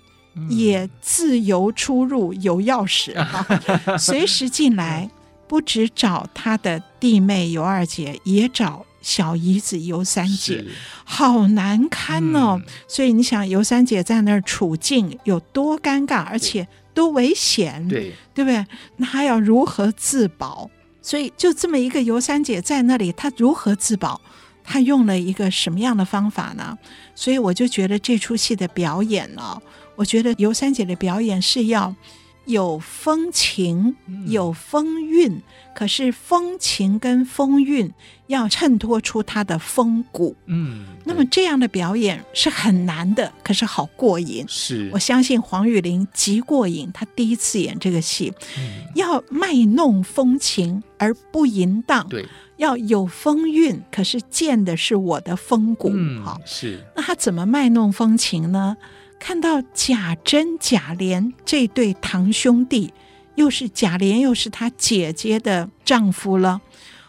[0.52, 3.44] 也自由出入，有钥匙哈，
[3.98, 5.10] 随时进来。
[5.48, 10.64] 不止找他的弟妹尤二姐，也找小姨子尤三姐，
[11.04, 12.62] 好难堪哦。
[12.64, 18.64] 嗯、所以你想，尤三姐在那儿处境有多尴尬，而且多危险，对对不对？
[18.98, 20.70] 那还要如何自保？
[21.08, 24.20] 所以就这么一个尤三姐在那里，她如何自保？
[24.62, 26.78] 她用了一个什么样的方法呢？
[27.16, 29.62] 所以我就觉得这出戏的表演呢、哦。
[29.96, 31.96] 我觉得尤三姐的表演是要
[32.44, 35.42] 有风情、有风韵，嗯、
[35.78, 37.94] 可是风情跟风韵
[38.26, 40.36] 要衬托出他的风骨。
[40.48, 44.44] 嗯，那么这样的表演是很难的，可是好过瘾。
[44.48, 46.90] 是，我相信黄雨玲极过瘾。
[46.92, 55.92] 她第一次演这个戏，嗯、要卖弄风情而不淫荡，对，要有风韵，可是见的是我的风骨。
[55.94, 56.84] 嗯，好，是。
[56.96, 58.76] 那他怎么卖弄风情呢？
[59.20, 62.92] 看到贾珍、贾琏这对堂兄弟，
[63.38, 66.60] 又是贾琏，又是他姐姐的丈夫了。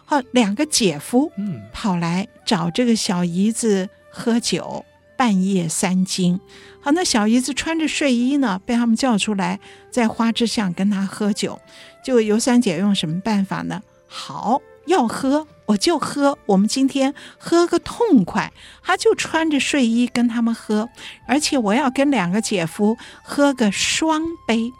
[0.04, 1.32] 好，两个姐夫，
[1.72, 4.84] 跑来找这个小姨子喝酒，
[5.16, 6.38] 半夜三更。
[6.80, 9.58] 好，那小姨子穿着睡衣呢，被他们叫出来，
[9.90, 11.58] 在花枝巷跟他喝酒。
[12.04, 13.82] 就尤三姐用什么办法呢？
[14.06, 14.60] 好。
[14.86, 18.50] 要喝我就喝，我们今天喝个痛快。
[18.82, 20.88] 她就穿着睡衣跟他们喝，
[21.26, 24.72] 而且我要跟两个姐夫喝个双杯。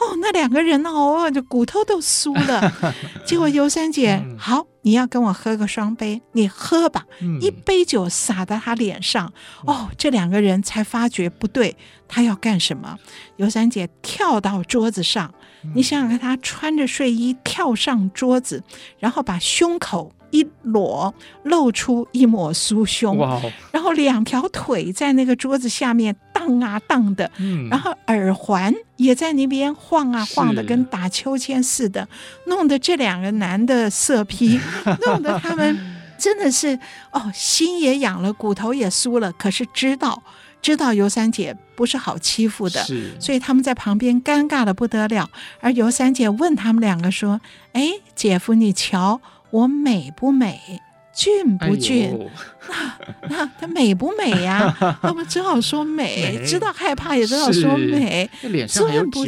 [0.00, 0.90] 哦，那两个人呢？
[0.90, 2.72] 哦，就骨头都酥了。
[3.24, 7.04] 结果尤三姐，嗯、好，你要跟我喝个双杯，你喝吧。
[7.20, 9.32] 嗯、一杯酒洒到他脸上，
[9.64, 11.76] 哦，这两个人才发觉不对，
[12.08, 12.98] 他要干什么？
[13.36, 15.32] 尤三姐跳到桌子上。
[15.74, 18.62] 你想想看，他穿着睡衣跳上桌子，
[18.98, 23.40] 然后把胸口一裸，露出一抹酥胸，哇
[23.72, 32.08] 然后两条腿在那个桌子下面荡啊荡的，嗯、然后耳环也在那边晃啊晃的，跟打秋千似的，
[32.46, 34.58] 弄得这两个男的色 批，
[35.06, 35.78] 弄得他们
[36.18, 36.78] 真的是
[37.12, 40.22] 哦，心也痒了，骨头也酥了，可是知道。
[40.64, 42.82] 知道尤三姐不是好欺负的，
[43.20, 45.28] 所以他们在旁边尴尬的不得了。
[45.60, 47.38] 而尤三姐问他们两个说
[47.74, 50.80] ：“哎，姐夫，你瞧我美不美，
[51.14, 52.18] 俊不俊？
[52.66, 52.96] 哎、
[53.28, 58.30] 那那他美不美呀？” 他们只好说美，美知道害怕也只好说美。
[58.40, 59.22] 俊不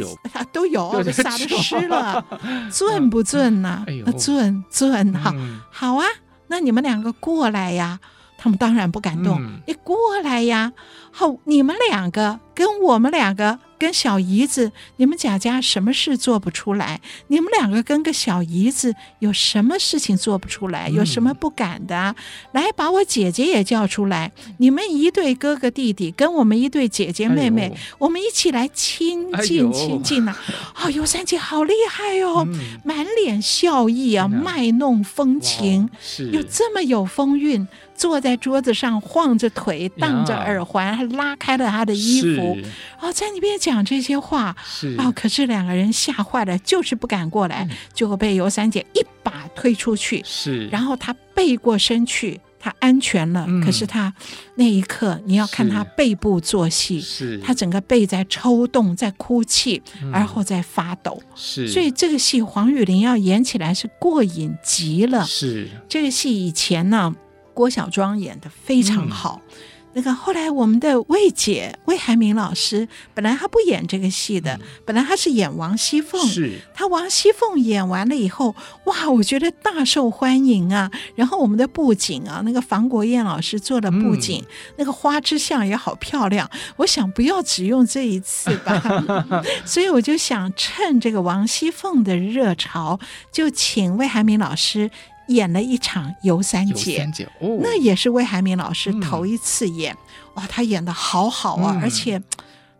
[0.51, 2.25] 都有 都洒得湿了，
[2.71, 3.85] 俊不俊呐？
[4.17, 5.31] 俊俊哈，
[5.69, 6.05] 好啊，
[6.47, 7.99] 那你们两个过来呀。
[8.39, 10.71] 他们当然不敢动，嗯、你过来呀。
[11.19, 16.99] 好，你们两个跟我们两个跟小姨子，你们贾家什么事做不出来？
[17.27, 20.89] 你们两个跟个小姨子有什么事情做不出来？
[20.89, 21.95] 有什么不敢的？
[21.95, 22.15] 嗯、
[22.53, 24.31] 来，把我姐姐也叫出来。
[24.57, 30.35] 你们一对哥哥弟弟，跟我们一对姐姐妹妹，哎、我们一起来亲近亲近呐。
[30.81, 35.87] 哦，尤三姐好厉害哦，嗯、满脸笑意啊，卖弄风情，
[36.31, 37.67] 有这么有风韵。
[37.97, 42.46] 坐在桌子上晃着腿，荡着耳环，还拉开了他的衣服。
[42.55, 42.63] 是
[43.01, 44.55] 哦，在那边讲这些话。
[44.65, 50.21] 是哦，可是两个人吓坏了，就是不敢过来，就被尤三姐一把推出去。
[50.25, 53.45] 是，然后他背过身去，他安全了。
[53.47, 54.13] 嗯、可是他
[54.55, 59.81] 那一刻，你要看他背部做戏，是他整个背在抽动，在哭泣，
[60.11, 61.21] 而后在发抖。
[61.35, 65.25] 是，所以这个戏黄雨玲要演起来是过瘾极了。
[65.25, 67.15] 是，这个戏以前呢。
[67.53, 69.57] 郭小庄演的非常好，嗯、
[69.97, 80.91] 那个后来我们的魏姐魏海敏老师，本来她不演这个戏的，嗯、本来她是演王熙凤，是她王熙凤演完了以后，哇，我觉得大受欢迎啊。
[81.15, 86.47] 然后我们的布景啊，那个房国燕老师做的布景，嗯、那个花之巷也好漂亮。
[86.75, 88.79] 我想不要只用这一次吧，
[89.65, 92.99] 所以我就想趁这个王熙凤的热潮，
[93.31, 94.91] 就请魏海敏老师。
[95.27, 99.97] 演了一场游三姐，三姐哦、那也是魏海敏老师头一次演，嗯、
[100.35, 102.21] 哇，他演的好好啊，嗯、而且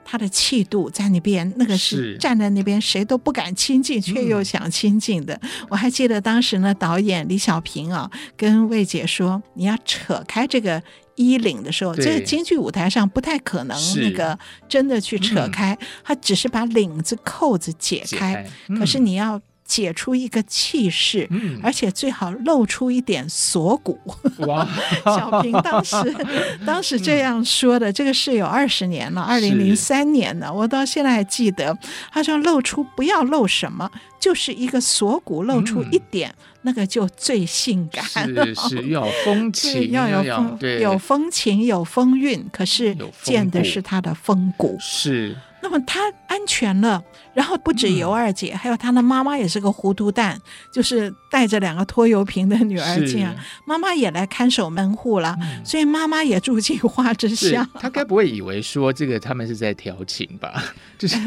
[0.05, 5.37] 他的气度在那边，那个是站在那边谁都不敢亲近，却又想亲近的。
[5.41, 10.81] 嗯、我还记得当时呢，导演李小平啊，跟魏姐说：“你要扯开这个
[11.15, 18.49] 衣领的时候，这个京剧舞台上不太可能那个真的去扯开，嗯、他只是把领子扣子解开，解开。
[18.69, 23.99] 嗯、可是你要。”解出一个气势，嗯、而且最好露出一点锁骨。
[24.39, 24.65] 哇
[25.03, 25.95] 小平当时
[26.65, 31.77] 当时这样说的，嗯、这个是有二十年了，二零零三年的，我到现在还记得。
[32.11, 38.03] 他说露出不要露什么，就是一个锁骨露出一点，嗯、那个就最性感。
[38.25, 42.45] 是是要有风情， 要有风，对有风情，有风韵。
[42.53, 44.77] 可是见的是他的风骨。
[44.79, 45.35] 是。
[45.61, 47.03] 那么他安全了，
[47.33, 50.39] 然后不止尤二姐，嗯、还有他的妈妈也是个糊涂蛋，
[50.71, 53.35] 就是带着两个拖油瓶的女儿进来，
[53.65, 57.67] 妈妈也来看守门户了，嗯、所以妈妈也住进花之巷。
[57.79, 60.63] 他该不会以为说这个他们是在调情吧？
[60.97, 61.17] 就是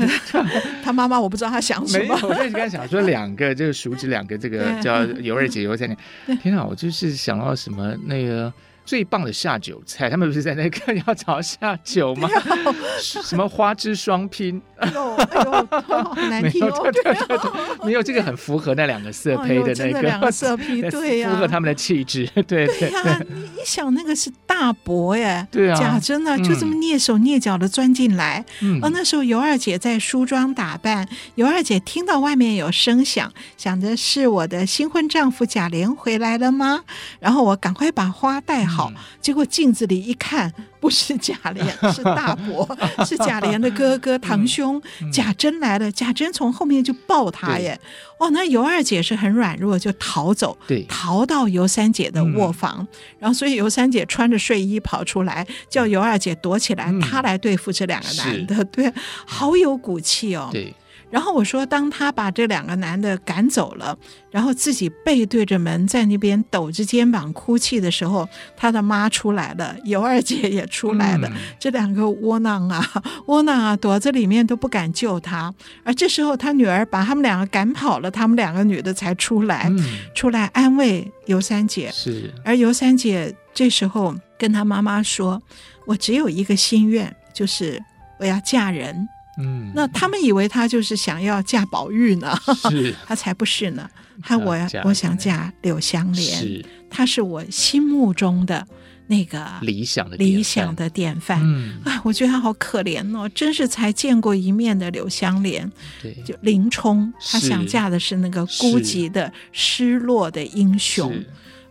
[0.83, 2.15] 他妈妈，我不知道他想什么。
[2.23, 5.97] 我就刚才想说两个，就是熟知两个，这个叫尤二姐、尤三姐。
[6.37, 8.53] 天哪，我就是想到什么那个。
[8.85, 12.29] 最棒的下酒菜，他们不是在那个要找下酒吗？
[13.01, 14.61] 什么花枝双拼？
[14.79, 15.53] 哎呦，哎呦，
[15.83, 16.91] 好难听哦！
[16.91, 22.27] 对对对，没有这个很符合那两个色胚的那个两个色 胚，对呀，符合他们的气质。
[22.49, 28.45] 对对呀，你想那个是大伯耶，对啊，贾珍呢就这么蹑手蹑脚的钻进来。
[28.61, 36.85] 嗯，而那时候尤二姐在梳妆打扮，尤二姐听到外面有声响，想着是我的新婚丈夫贾琏回来了吗？
[37.21, 38.80] 然后我赶快把花带好。
[38.81, 42.67] 好，结果镜子里一看，不是贾琏，是大伯，
[43.05, 44.81] 是贾琏的哥哥堂兄
[45.13, 45.91] 贾珍来了。
[45.93, 47.79] 贾珍从后面就抱他耶，
[48.19, 48.29] 哇！
[48.31, 52.87] 那尤二姐是很软弱，就逃走，对，逃到尤三姐的卧房，
[53.19, 58.93] 然后所以尤三姐穿着睡衣跑出来，叫尤二姐躲起来，她来对付这两个男的，对，
[59.27, 60.75] 好有骨气哦，对。
[61.11, 63.97] 然后我说，当他把这两个男的赶走了，
[64.31, 71.29] 然后自己背对着门在那边抖着肩膀哭泣的时候，他的妈出来了，尤二姐也出来了。
[71.29, 75.53] 嗯、这两个窝囊啊，窝囊啊，躲在里面都不敢救他。
[75.83, 79.79] 而这时候，他女儿把他们两个赶跑了，他们两个女的才出来，嗯、
[80.15, 81.91] 出来安慰尤三姐。
[81.93, 82.33] 是。
[82.45, 85.43] 而尤三姐这时候跟她妈妈说
[85.87, 87.83] ：“我只有一个心愿，就是
[88.19, 89.09] 我要嫁人。”
[89.41, 92.37] 嗯，那他们以为他就是想要嫁宝玉呢，
[92.71, 93.89] 是， 他才不是呢。
[94.23, 98.67] 他我我想嫁柳湘莲，是，他是我心目中的
[99.07, 101.41] 那个理想的理想的典范。
[101.43, 105.71] 嗯，哎，我觉得他好可怜哦，真是才见过一面的柳湘莲。
[106.03, 111.11] 对，就林冲，他想嫁的是那个孤寂的、失落的英雄。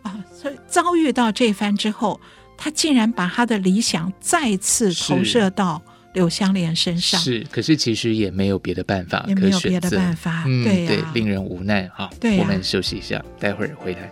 [0.02, 0.18] 啊。
[0.32, 2.20] 所以遭遇到这番之后，
[2.56, 5.80] 他竟然把他的理想再次投射到。
[6.12, 12.10] 柳湘莲身上是，可是其实也没有别的办法，也没有别的办法，嗯，对，对，令人无奈哈。
[12.20, 14.10] 对，我们休息一下，待会儿回来。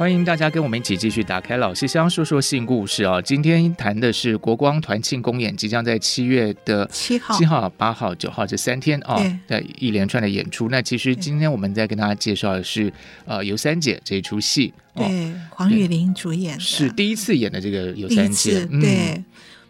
[0.00, 3.20] 欢迎大家跟我们一起继续打开老戏箱说说新故事啊！
[3.20, 10.70] 今天谈的是国光团庆公演，即将在七月的七号、七号、八号、九号这三天啊，在一连串的演出。
[10.70, 12.90] 那其实今天我们在跟大家介绍的是
[13.26, 19.22] 呃尤三姐这一出戏，对，黄雨玲主演的，是第一次演的这个尤三姐，对。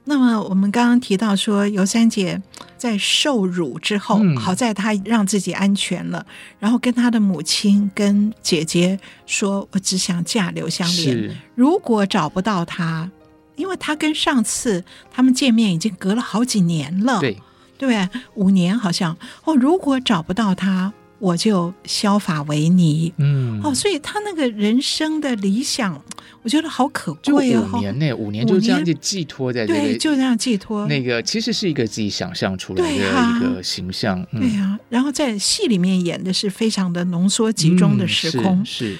[0.04, 2.40] 那么我们刚刚提到说，尤三姐
[2.76, 6.24] 在受辱之后，嗯、好在她让自己安全了，
[6.58, 11.36] 然后跟她的母亲、跟姐姐说：“我只想嫁刘香莲。
[11.54, 13.10] 如果找不到她，
[13.56, 14.82] 因为她跟上次
[15.12, 17.36] 他们见面已经隔了好几年了，对。
[17.78, 19.16] 对，五年好像。
[19.44, 23.12] 哦，如果找不到她，我就削发为尼。
[23.18, 26.02] 嗯，哦，所以他那个人生的理想，
[26.42, 27.68] 我觉得好可贵哦。
[27.74, 30.86] 五年内，五年就这样就寄托在这个，对，就这样寄托。
[30.88, 34.26] 那个其实是一个自己想象出来的一个形象。
[34.32, 38.60] 对呀、啊嗯，然后在戏里面演的是非常的浓缩集中的时空。
[38.60, 38.98] 嗯、是，是，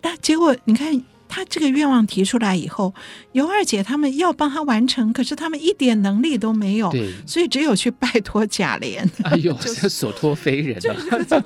[0.00, 1.02] 但结果你看。
[1.30, 2.92] 他这个愿望提出来以后，
[3.32, 9.00] 尤二姐他们要帮他完成，可是他们一点能力都没有，对，所以只有去拜托贾琏。
[9.22, 10.96] 哎呦，这、 就是、所托非人啊！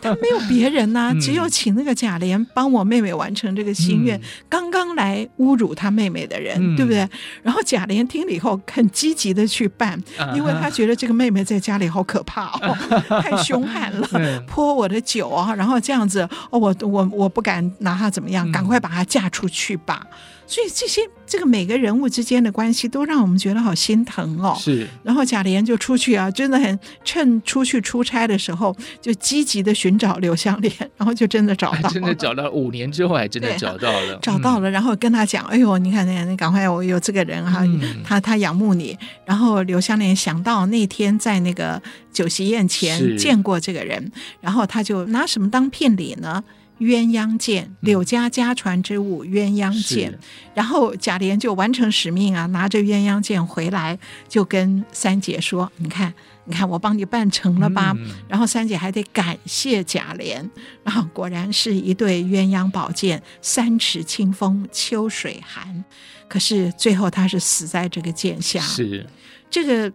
[0.00, 4.18] 他没有别人呐、啊 嗯，只有请那个贾琏帮我妹妹完成这个心愿。
[4.18, 7.06] 嗯、刚刚来侮辱他妹妹的人，嗯、对不对？
[7.42, 10.00] 然后贾琏听了以后，很积极的去办，
[10.34, 12.74] 因为他觉得这个妹妹在家里好可怕哦，
[13.20, 14.08] 太凶悍了，
[14.46, 19.73] 泼我的酒啊，然后这样子哦，我我我不敢拿她怎么样，赶快把她嫁出去。
[19.78, 20.06] 吧，
[20.46, 24.56] 所以这些这个每个人物之间的关系都让我们觉得好心疼哦。
[24.58, 38.96] 是，然后贾琏就出去啊，真的很趁出去出差的时候，就积极的寻找柳香莲，然后就真的找到了，真的找到五年之后还真的找到了，找到了，然后跟他讲，哎呦，你看那，你赶快，我有这个人哈、嗯，他他仰慕你。
[39.24, 41.80] 然后柳香莲想到那天在那个
[42.12, 46.44] 酒席宴前见过这个人，然后他就拿什么当聘礼呢？
[46.80, 50.18] 鸳鸯剑，柳家家传之物，鸳鸯剑。
[50.54, 53.96] 然后贾琏就完成使命啊，拿着鸳鸯剑回来，
[54.28, 56.12] 就跟三姐说：“你看，
[56.46, 60.50] 你看，我帮你办成了吧？”嗯、然后三姐还得感谢贾琏。
[60.82, 65.84] 然后果然是一对鸳鸯宝剑，三尺清风秋水寒。
[66.26, 68.60] 可是最后他是死在这个剑下。
[68.60, 69.06] 是
[69.48, 69.92] 这个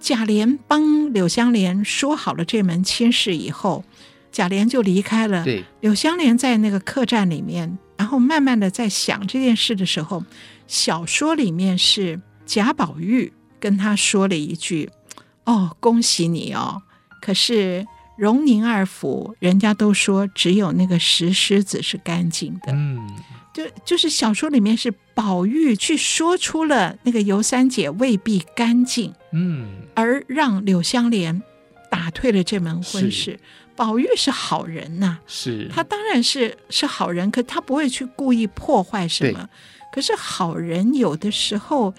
[0.00, 3.84] 贾琏帮柳湘莲说好了这门亲事以后。
[4.36, 5.42] 贾琏就离开了。
[5.44, 10.22] 对，柳湘莲在那个客栈里面，然后慢慢的在想这件事的时候，
[10.66, 14.90] 小说里面是贾宝玉跟他说了一句
[15.46, 16.82] ：“哦，恭喜你哦！
[17.22, 17.86] 可是
[18.18, 23.08] 荣宁二府，人家都说只有那个石狮子是干净的。”嗯，
[23.54, 31.42] 就就是小说里面是宝玉去说出了那个尤三姐未必干净，嗯，而让柳湘莲
[31.90, 33.40] 打退了这门婚事。
[33.76, 39.48] 宝玉是好人呐、啊，是他当然是是好人，可他不会去故意破坏什么。
[39.92, 41.94] 可是好人有的时候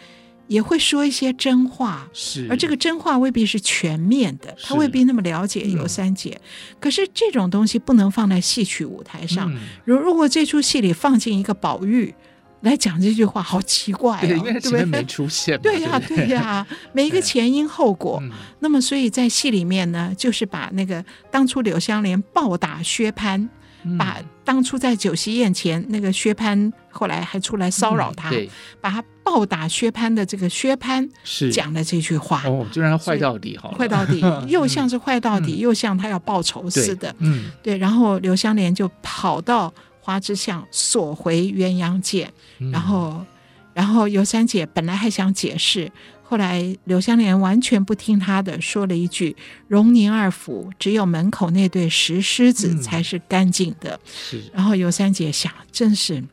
[0.47, 6.77] 也会说一些真话，是而这个真话未必是全面的，他未必那么了解尤三姐、嗯。
[6.79, 9.51] 可是这种东西不能放在戏曲舞台上。
[9.85, 12.13] 如、嗯、如果这出戏里放进一个宝玉。
[12.61, 15.59] 来讲这句话好奇怪、哦，对，因为前面没出现。
[15.61, 16.27] 对呀、啊，对？
[16.29, 18.21] 呀、啊，没一个前因后果。
[18.59, 23.47] 那么，所以在戏里面呢，就是把那个当初柳湘莲暴打薛蟠、
[23.83, 28.47] 嗯，把当初在酒席宴前那个薛蟠后来还出来骚扰他，嗯、
[28.81, 31.51] 把他暴打薛蟠的这个薛蟠是。
[31.51, 37.77] 讲了这句话，哦，就让他坏到底好了，坏到底， 又像是坏到底、嗯，又像他要报仇似的，嗯，对。
[37.77, 39.71] 然后柳湘莲就跑到。
[40.07, 42.31] 花之巷索回鸳鸯剑，
[42.71, 43.25] 然后，
[43.73, 45.91] 然后尤三姐本来还想解释，
[46.23, 49.35] 后来柳湘莲完全不听她的，说了一句
[49.67, 54.41] ：“荣宁二府只有门口那对石狮子才是干净的。”是。
[54.53, 56.23] 然后尤三姐想，真是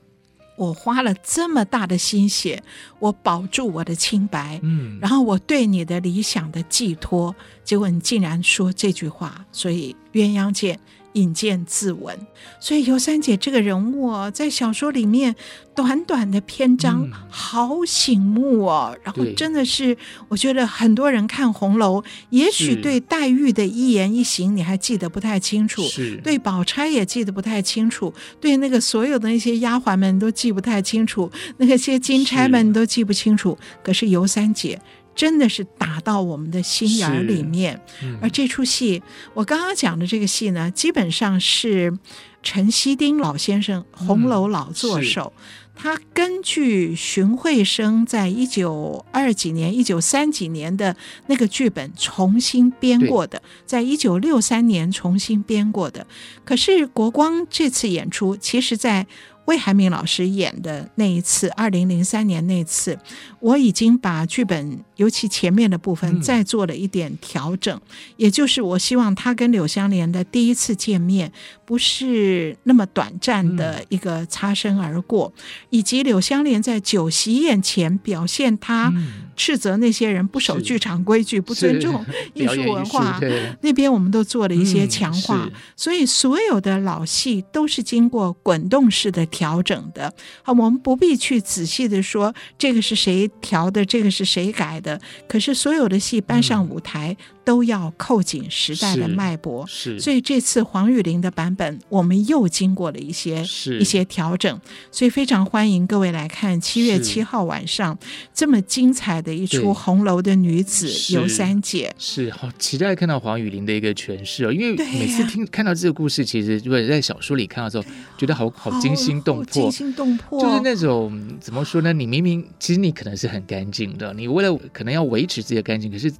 [0.57, 2.63] 我花了这么大的心血，
[3.01, 10.79] 我保住我的清白，嗯，然后我对你的理想的寄托，结果你竟然说这句话，所以鸳鸯剑。
[11.15, 12.15] 引荐自刎，
[12.61, 15.35] 所以尤三姐这个人物哦，在小说里面
[15.75, 18.97] 短短的篇章，好醒目哦。
[19.03, 19.97] 然后真的是，
[20.29, 25.83] 我觉得很多人看红楼，也许对黛玉的一言一行你还记得不太清楚，
[26.23, 33.57] 对宝钗也记得不太清楚，对那个所有的那些丫鬟们都记不太清楚，那些金钗们都记不清楚。
[33.83, 34.81] 可是尤三姐。
[35.15, 39.03] 真的是打到我们的心眼儿里面，嗯、而这出戏，
[39.33, 41.97] 我刚刚讲的这个戏呢，基本上是
[42.43, 45.43] 陈希丁老先生红楼老作手，嗯、
[45.77, 50.97] 他根据荀慧生在一九二几年、一九三几年的
[51.27, 56.07] 那个剧本重新编过的，在一九六三年重新编过的。
[56.45, 59.07] 可是国光这次演出，其实在。
[59.47, 62.99] 魏海敏老师演的那一次，二零零三年那次，
[63.41, 71.33] 我已经把剧本尤其前面的部分再做了一点调整，嗯、也就是我希望他跟柳湘莲的第一次见面
[71.65, 78.93] 不是那么短暂的一个擦身而过，嗯、以及柳湘莲在酒席宴前表现他
[79.37, 83.19] 斥责那些人不守剧场规矩、不尊重 艺术文化。
[83.63, 90.13] 那边我们都做了一些强化，所以所有的老戏都是经过滚动式的调整的。
[90.43, 94.84] 好，我们不必去仔细的说这个是谁调的，这个是谁改的。
[95.27, 97.17] 可是所有的戏搬上舞台。
[97.45, 103.43] 嗯都要扣紧时代的脉搏，是，所以这次黄雨玲的版本，我们又经过了一些
[103.79, 104.59] 一些调整，
[104.91, 107.99] 所以非常欢迎各位来看七月七号晚上
[108.33, 117.85] 这么精彩的一出《红楼的女子尤三姐》，是好期待看到黄雨玲的一个诠释哦，因为每次听看到这个故事，其实如果在小说里看到之后，
[118.17, 121.93] 觉得好好惊心动魄，惊心动魄，就是那种怎么说呢？
[121.93, 126.11] 你明明其实你可能是很干净的，你为了可能要维持自己的干净，可是。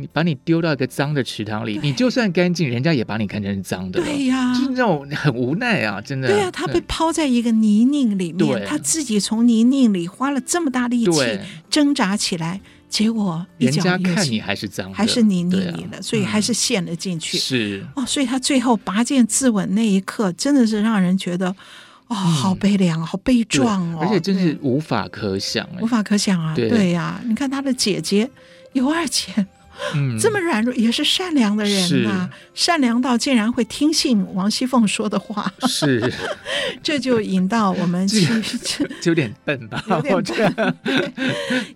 [0.00, 4.00] 你把你丢到一个脏的池塘里，你就算干净，人家也把你看成是脏的。
[4.00, 6.28] 对呀，就是那种很无奈啊，真的。
[6.28, 11.38] 对呀，他被抛在一个泥泞里面，他自己从泥泞里花了这么大力气
[11.68, 17.36] 挣扎起来，结果人家看你还是脏的，还是泥泞里了，所以还是陷了进去。
[17.38, 21.54] 是哦，所以他最后拔剑自刎那一刻，真的是让人觉得
[22.08, 26.54] 哦，好悲凉，好悲壮哦，而且真是无法可想，无法可想啊。
[26.54, 28.28] 对呀，你看他的姐姐
[28.72, 29.46] 尤二姐。
[29.94, 36.12] 嗯，这么软弱也是善良的人呐、啊，善良到竟然会听信王熙凤说的话，是，
[36.82, 38.26] 这就引到我们七，
[39.00, 39.82] 这有点笨吧？
[40.08, 40.76] 有点笨，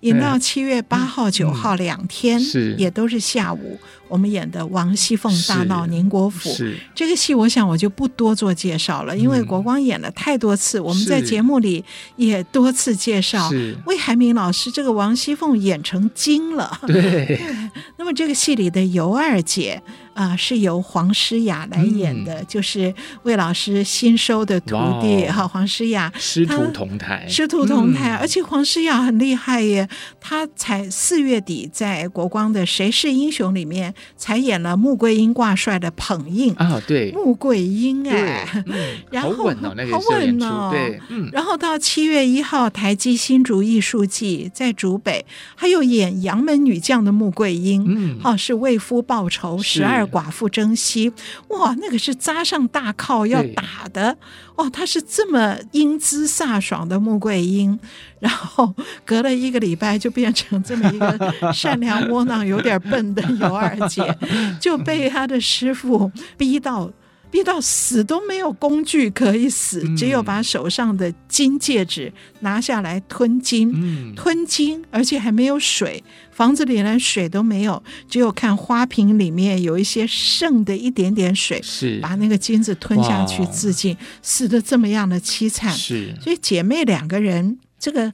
[0.00, 2.74] 引到七月八号、九号两天，是。
[2.78, 3.78] 也都是下午。
[4.14, 6.48] 我们演的王熙凤大闹宁国府
[6.94, 11.84] 这个戏，我想我就不多做介绍了，因为国光演了太多次，我们在节目里
[12.14, 13.50] 也多次介绍。
[13.86, 17.40] 魏海敏老师这个王熙凤演成精了，对。
[17.98, 19.82] 那么这个戏里的尤二姐。
[20.14, 22.94] 啊、呃，是由黄诗雅来演的，嗯、就是
[23.24, 29.88] 魏老师新收的徒弟哈，黄诗雅师徒同台，师徒同台，嗯、而且黄诗雅很厉害耶，
[30.20, 38.74] 她才四月底在国光的《谁是英雄》里面才演了穆桂英挂帅的捧印啊，对，穆桂英哎，嗯、
[39.10, 50.03] 然后好稳哦，那个好稳哦，对，嗯，然后到七月一号台积新竹艺术季在竹北，还有演杨门女将的穆桂英，嗯，哦，是为夫报仇十二。
[50.06, 51.12] 寡妇征西，
[51.48, 54.16] 哇，那个是扎上大靠要打的
[54.56, 57.78] 哦，她是这么英姿飒爽的穆桂英，
[58.20, 58.74] 然后
[59.04, 64.16] 隔了一个礼拜就变成这么一个善良窝囊、有点笨的尤二姐，
[64.60, 66.90] 就被她的师傅逼到。
[67.34, 72.12] 逼到死都没有工具可以死，只有把手上的金戒指
[72.42, 85.72] 拿下来吞金，嗯、吞金，而且还没有水，房子里连水都没有，只有看花瓶里面有一些剩的一点点水，是把那个金子吞下去自尽，死的这么样的凄惨。
[85.72, 88.12] 是，所以姐妹两个人，这个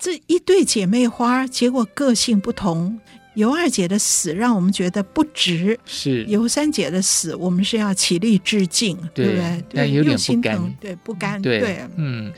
[0.00, 2.98] 这一对姐妹花，结果个性不同。
[3.38, 9.64] 尤二姐的死让我们觉得不值，是尤三姐的死，我们是要起立致敬，对，对不对？
[9.72, 12.32] 但有点不甘，对，不甘，对，对嗯，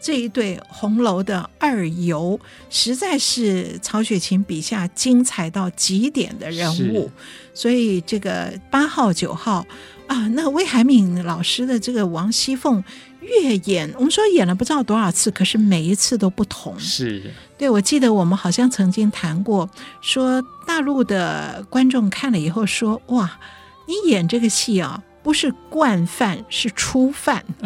[0.00, 2.40] 这一对红楼的二尤，
[2.70, 7.10] 实在是曹雪芹笔下精彩到极点的人物，
[7.52, 9.66] 所以这个八号、九号
[10.06, 12.82] 啊，那魏海敏老师的这个王熙凤。
[13.42, 16.78] 越演，我们说演了不知道多少次，可是每一次都不同。
[16.78, 17.20] 是，
[17.58, 19.68] 对，我记得我们好像曾经谈过，
[20.00, 23.38] 说大陆的观众看了以后说：“哇，
[23.86, 27.44] 你演这个戏啊。”不是惯犯，是初犯。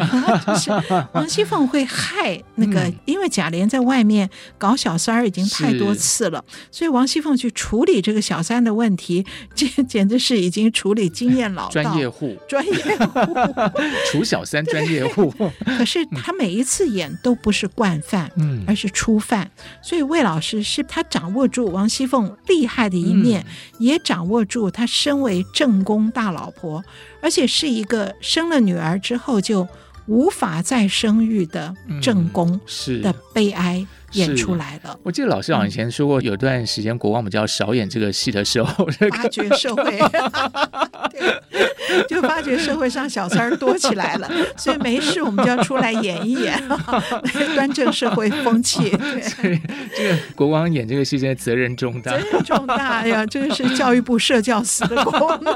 [0.47, 0.71] 就是
[1.13, 11.69] 王熙凤会害那个，嗯、因为贾琏在外面搞小三儿已经太多次了，所以王熙凤去处理这个小三的问题， 这简直是已经处理经验老道。
[11.69, 13.19] 专业户，专业户，
[14.11, 15.31] 除小三专业户。
[15.77, 19.47] 可是他每一次演都不是惯犯，嗯，而是初犯。
[19.83, 26.83] 所以魏老师是他掌握住王熙凤厉害的一面，嗯、也掌握住他身为正宫大老婆。
[27.21, 29.67] 而且是一个生了女儿之后就
[30.07, 32.59] 无法再生育的正宫
[33.01, 33.85] 的悲哀。
[34.13, 34.97] 演出来了。
[35.03, 39.83] 我记得老师好像以前说过，有段时间国王比较少演这个戏的时候，发觉社会，
[41.11, 48.89] 对，就发觉社会上小三儿多起来了，所以没事我们就要出来演一演，来 端正社会风气。
[49.41, 49.61] 对，
[49.95, 53.25] 这个国王演这个戏真的责任重大，责任重大呀！
[53.25, 55.53] 这个是教育部社教司的功能。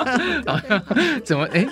[1.24, 1.46] 怎么？
[1.52, 1.66] 哎，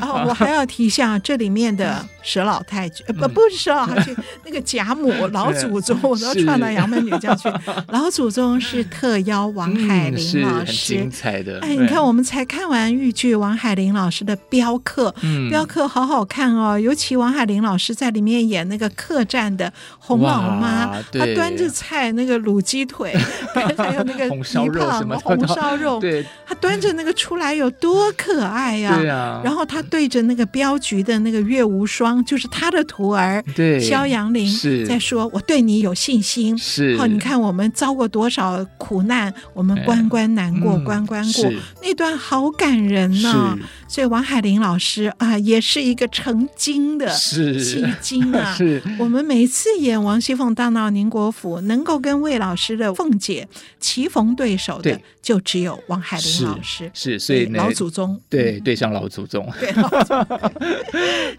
[0.00, 5.47] 哦，我还要提一下这里面的佘老太君，不，不是佘老太君，那个贾母老。
[5.52, 7.48] 老祖宗，我都串到杨门女将去。
[7.88, 11.58] 老祖宗是特邀王海玲老师，精彩的。
[11.60, 16.78] 哎，你看，我们才看完豫剧，王海玲老师的镖客，嗯，镖客好好看哦。
[16.78, 23.14] 尤其王海玲老师在里面演那个客栈的洪老妈，她端着菜，那个卤鸡腿，
[23.76, 28.96] 还有那个 红烧肉什么红烧肉，对，她端着那个出来有多可爱呀！
[28.96, 34.86] 对啊，然后她对着那个镖局的那个岳无双，就是她的徒儿，对，萧阳林是。
[34.88, 41.44] 在说：“我对你有信心。”是，好，你看我们遭过多少苦难，我们关关难过关关过，
[41.80, 43.56] 那段好感人呐。
[43.86, 48.52] 所以王海玲老师啊，也是一个成精的戏精啊。
[48.58, 53.48] 是，我们每次演王熙凤大闹宁国府，能够跟魏老师的凤姐
[53.80, 56.90] 棋逢对手的，就只有王海玲老师。
[56.92, 59.50] 是，所以老祖宗对对上老祖宗。
[59.58, 59.72] 对，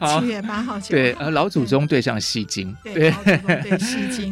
[0.07, 2.75] 七月八号对，呃，老祖宗对上戏精。
[2.83, 3.13] 对，
[3.63, 3.77] 对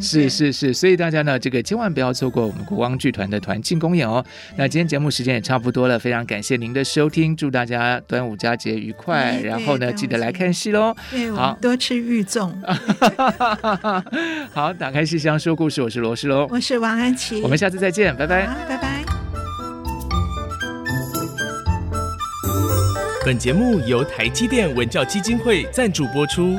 [0.00, 4.24] 是是是，所以大家呢，这个千万不要错过我们国光剧团的团庆公演哦。
[4.56, 8.00] 那今天节目时间也差不多了，非常感谢您的收听，祝大家。
[8.06, 10.94] 端午佳节愉快，然后呢，记得来看戏喽。
[11.34, 12.50] 好，多吃玉粽。
[14.52, 19.04] 好，打开戏箱说故事，我是罗世龙，我是王安琪，我们下次再见，拜拜，拜拜。
[23.24, 26.58] 本节目由台积电文教基金会赞助播出。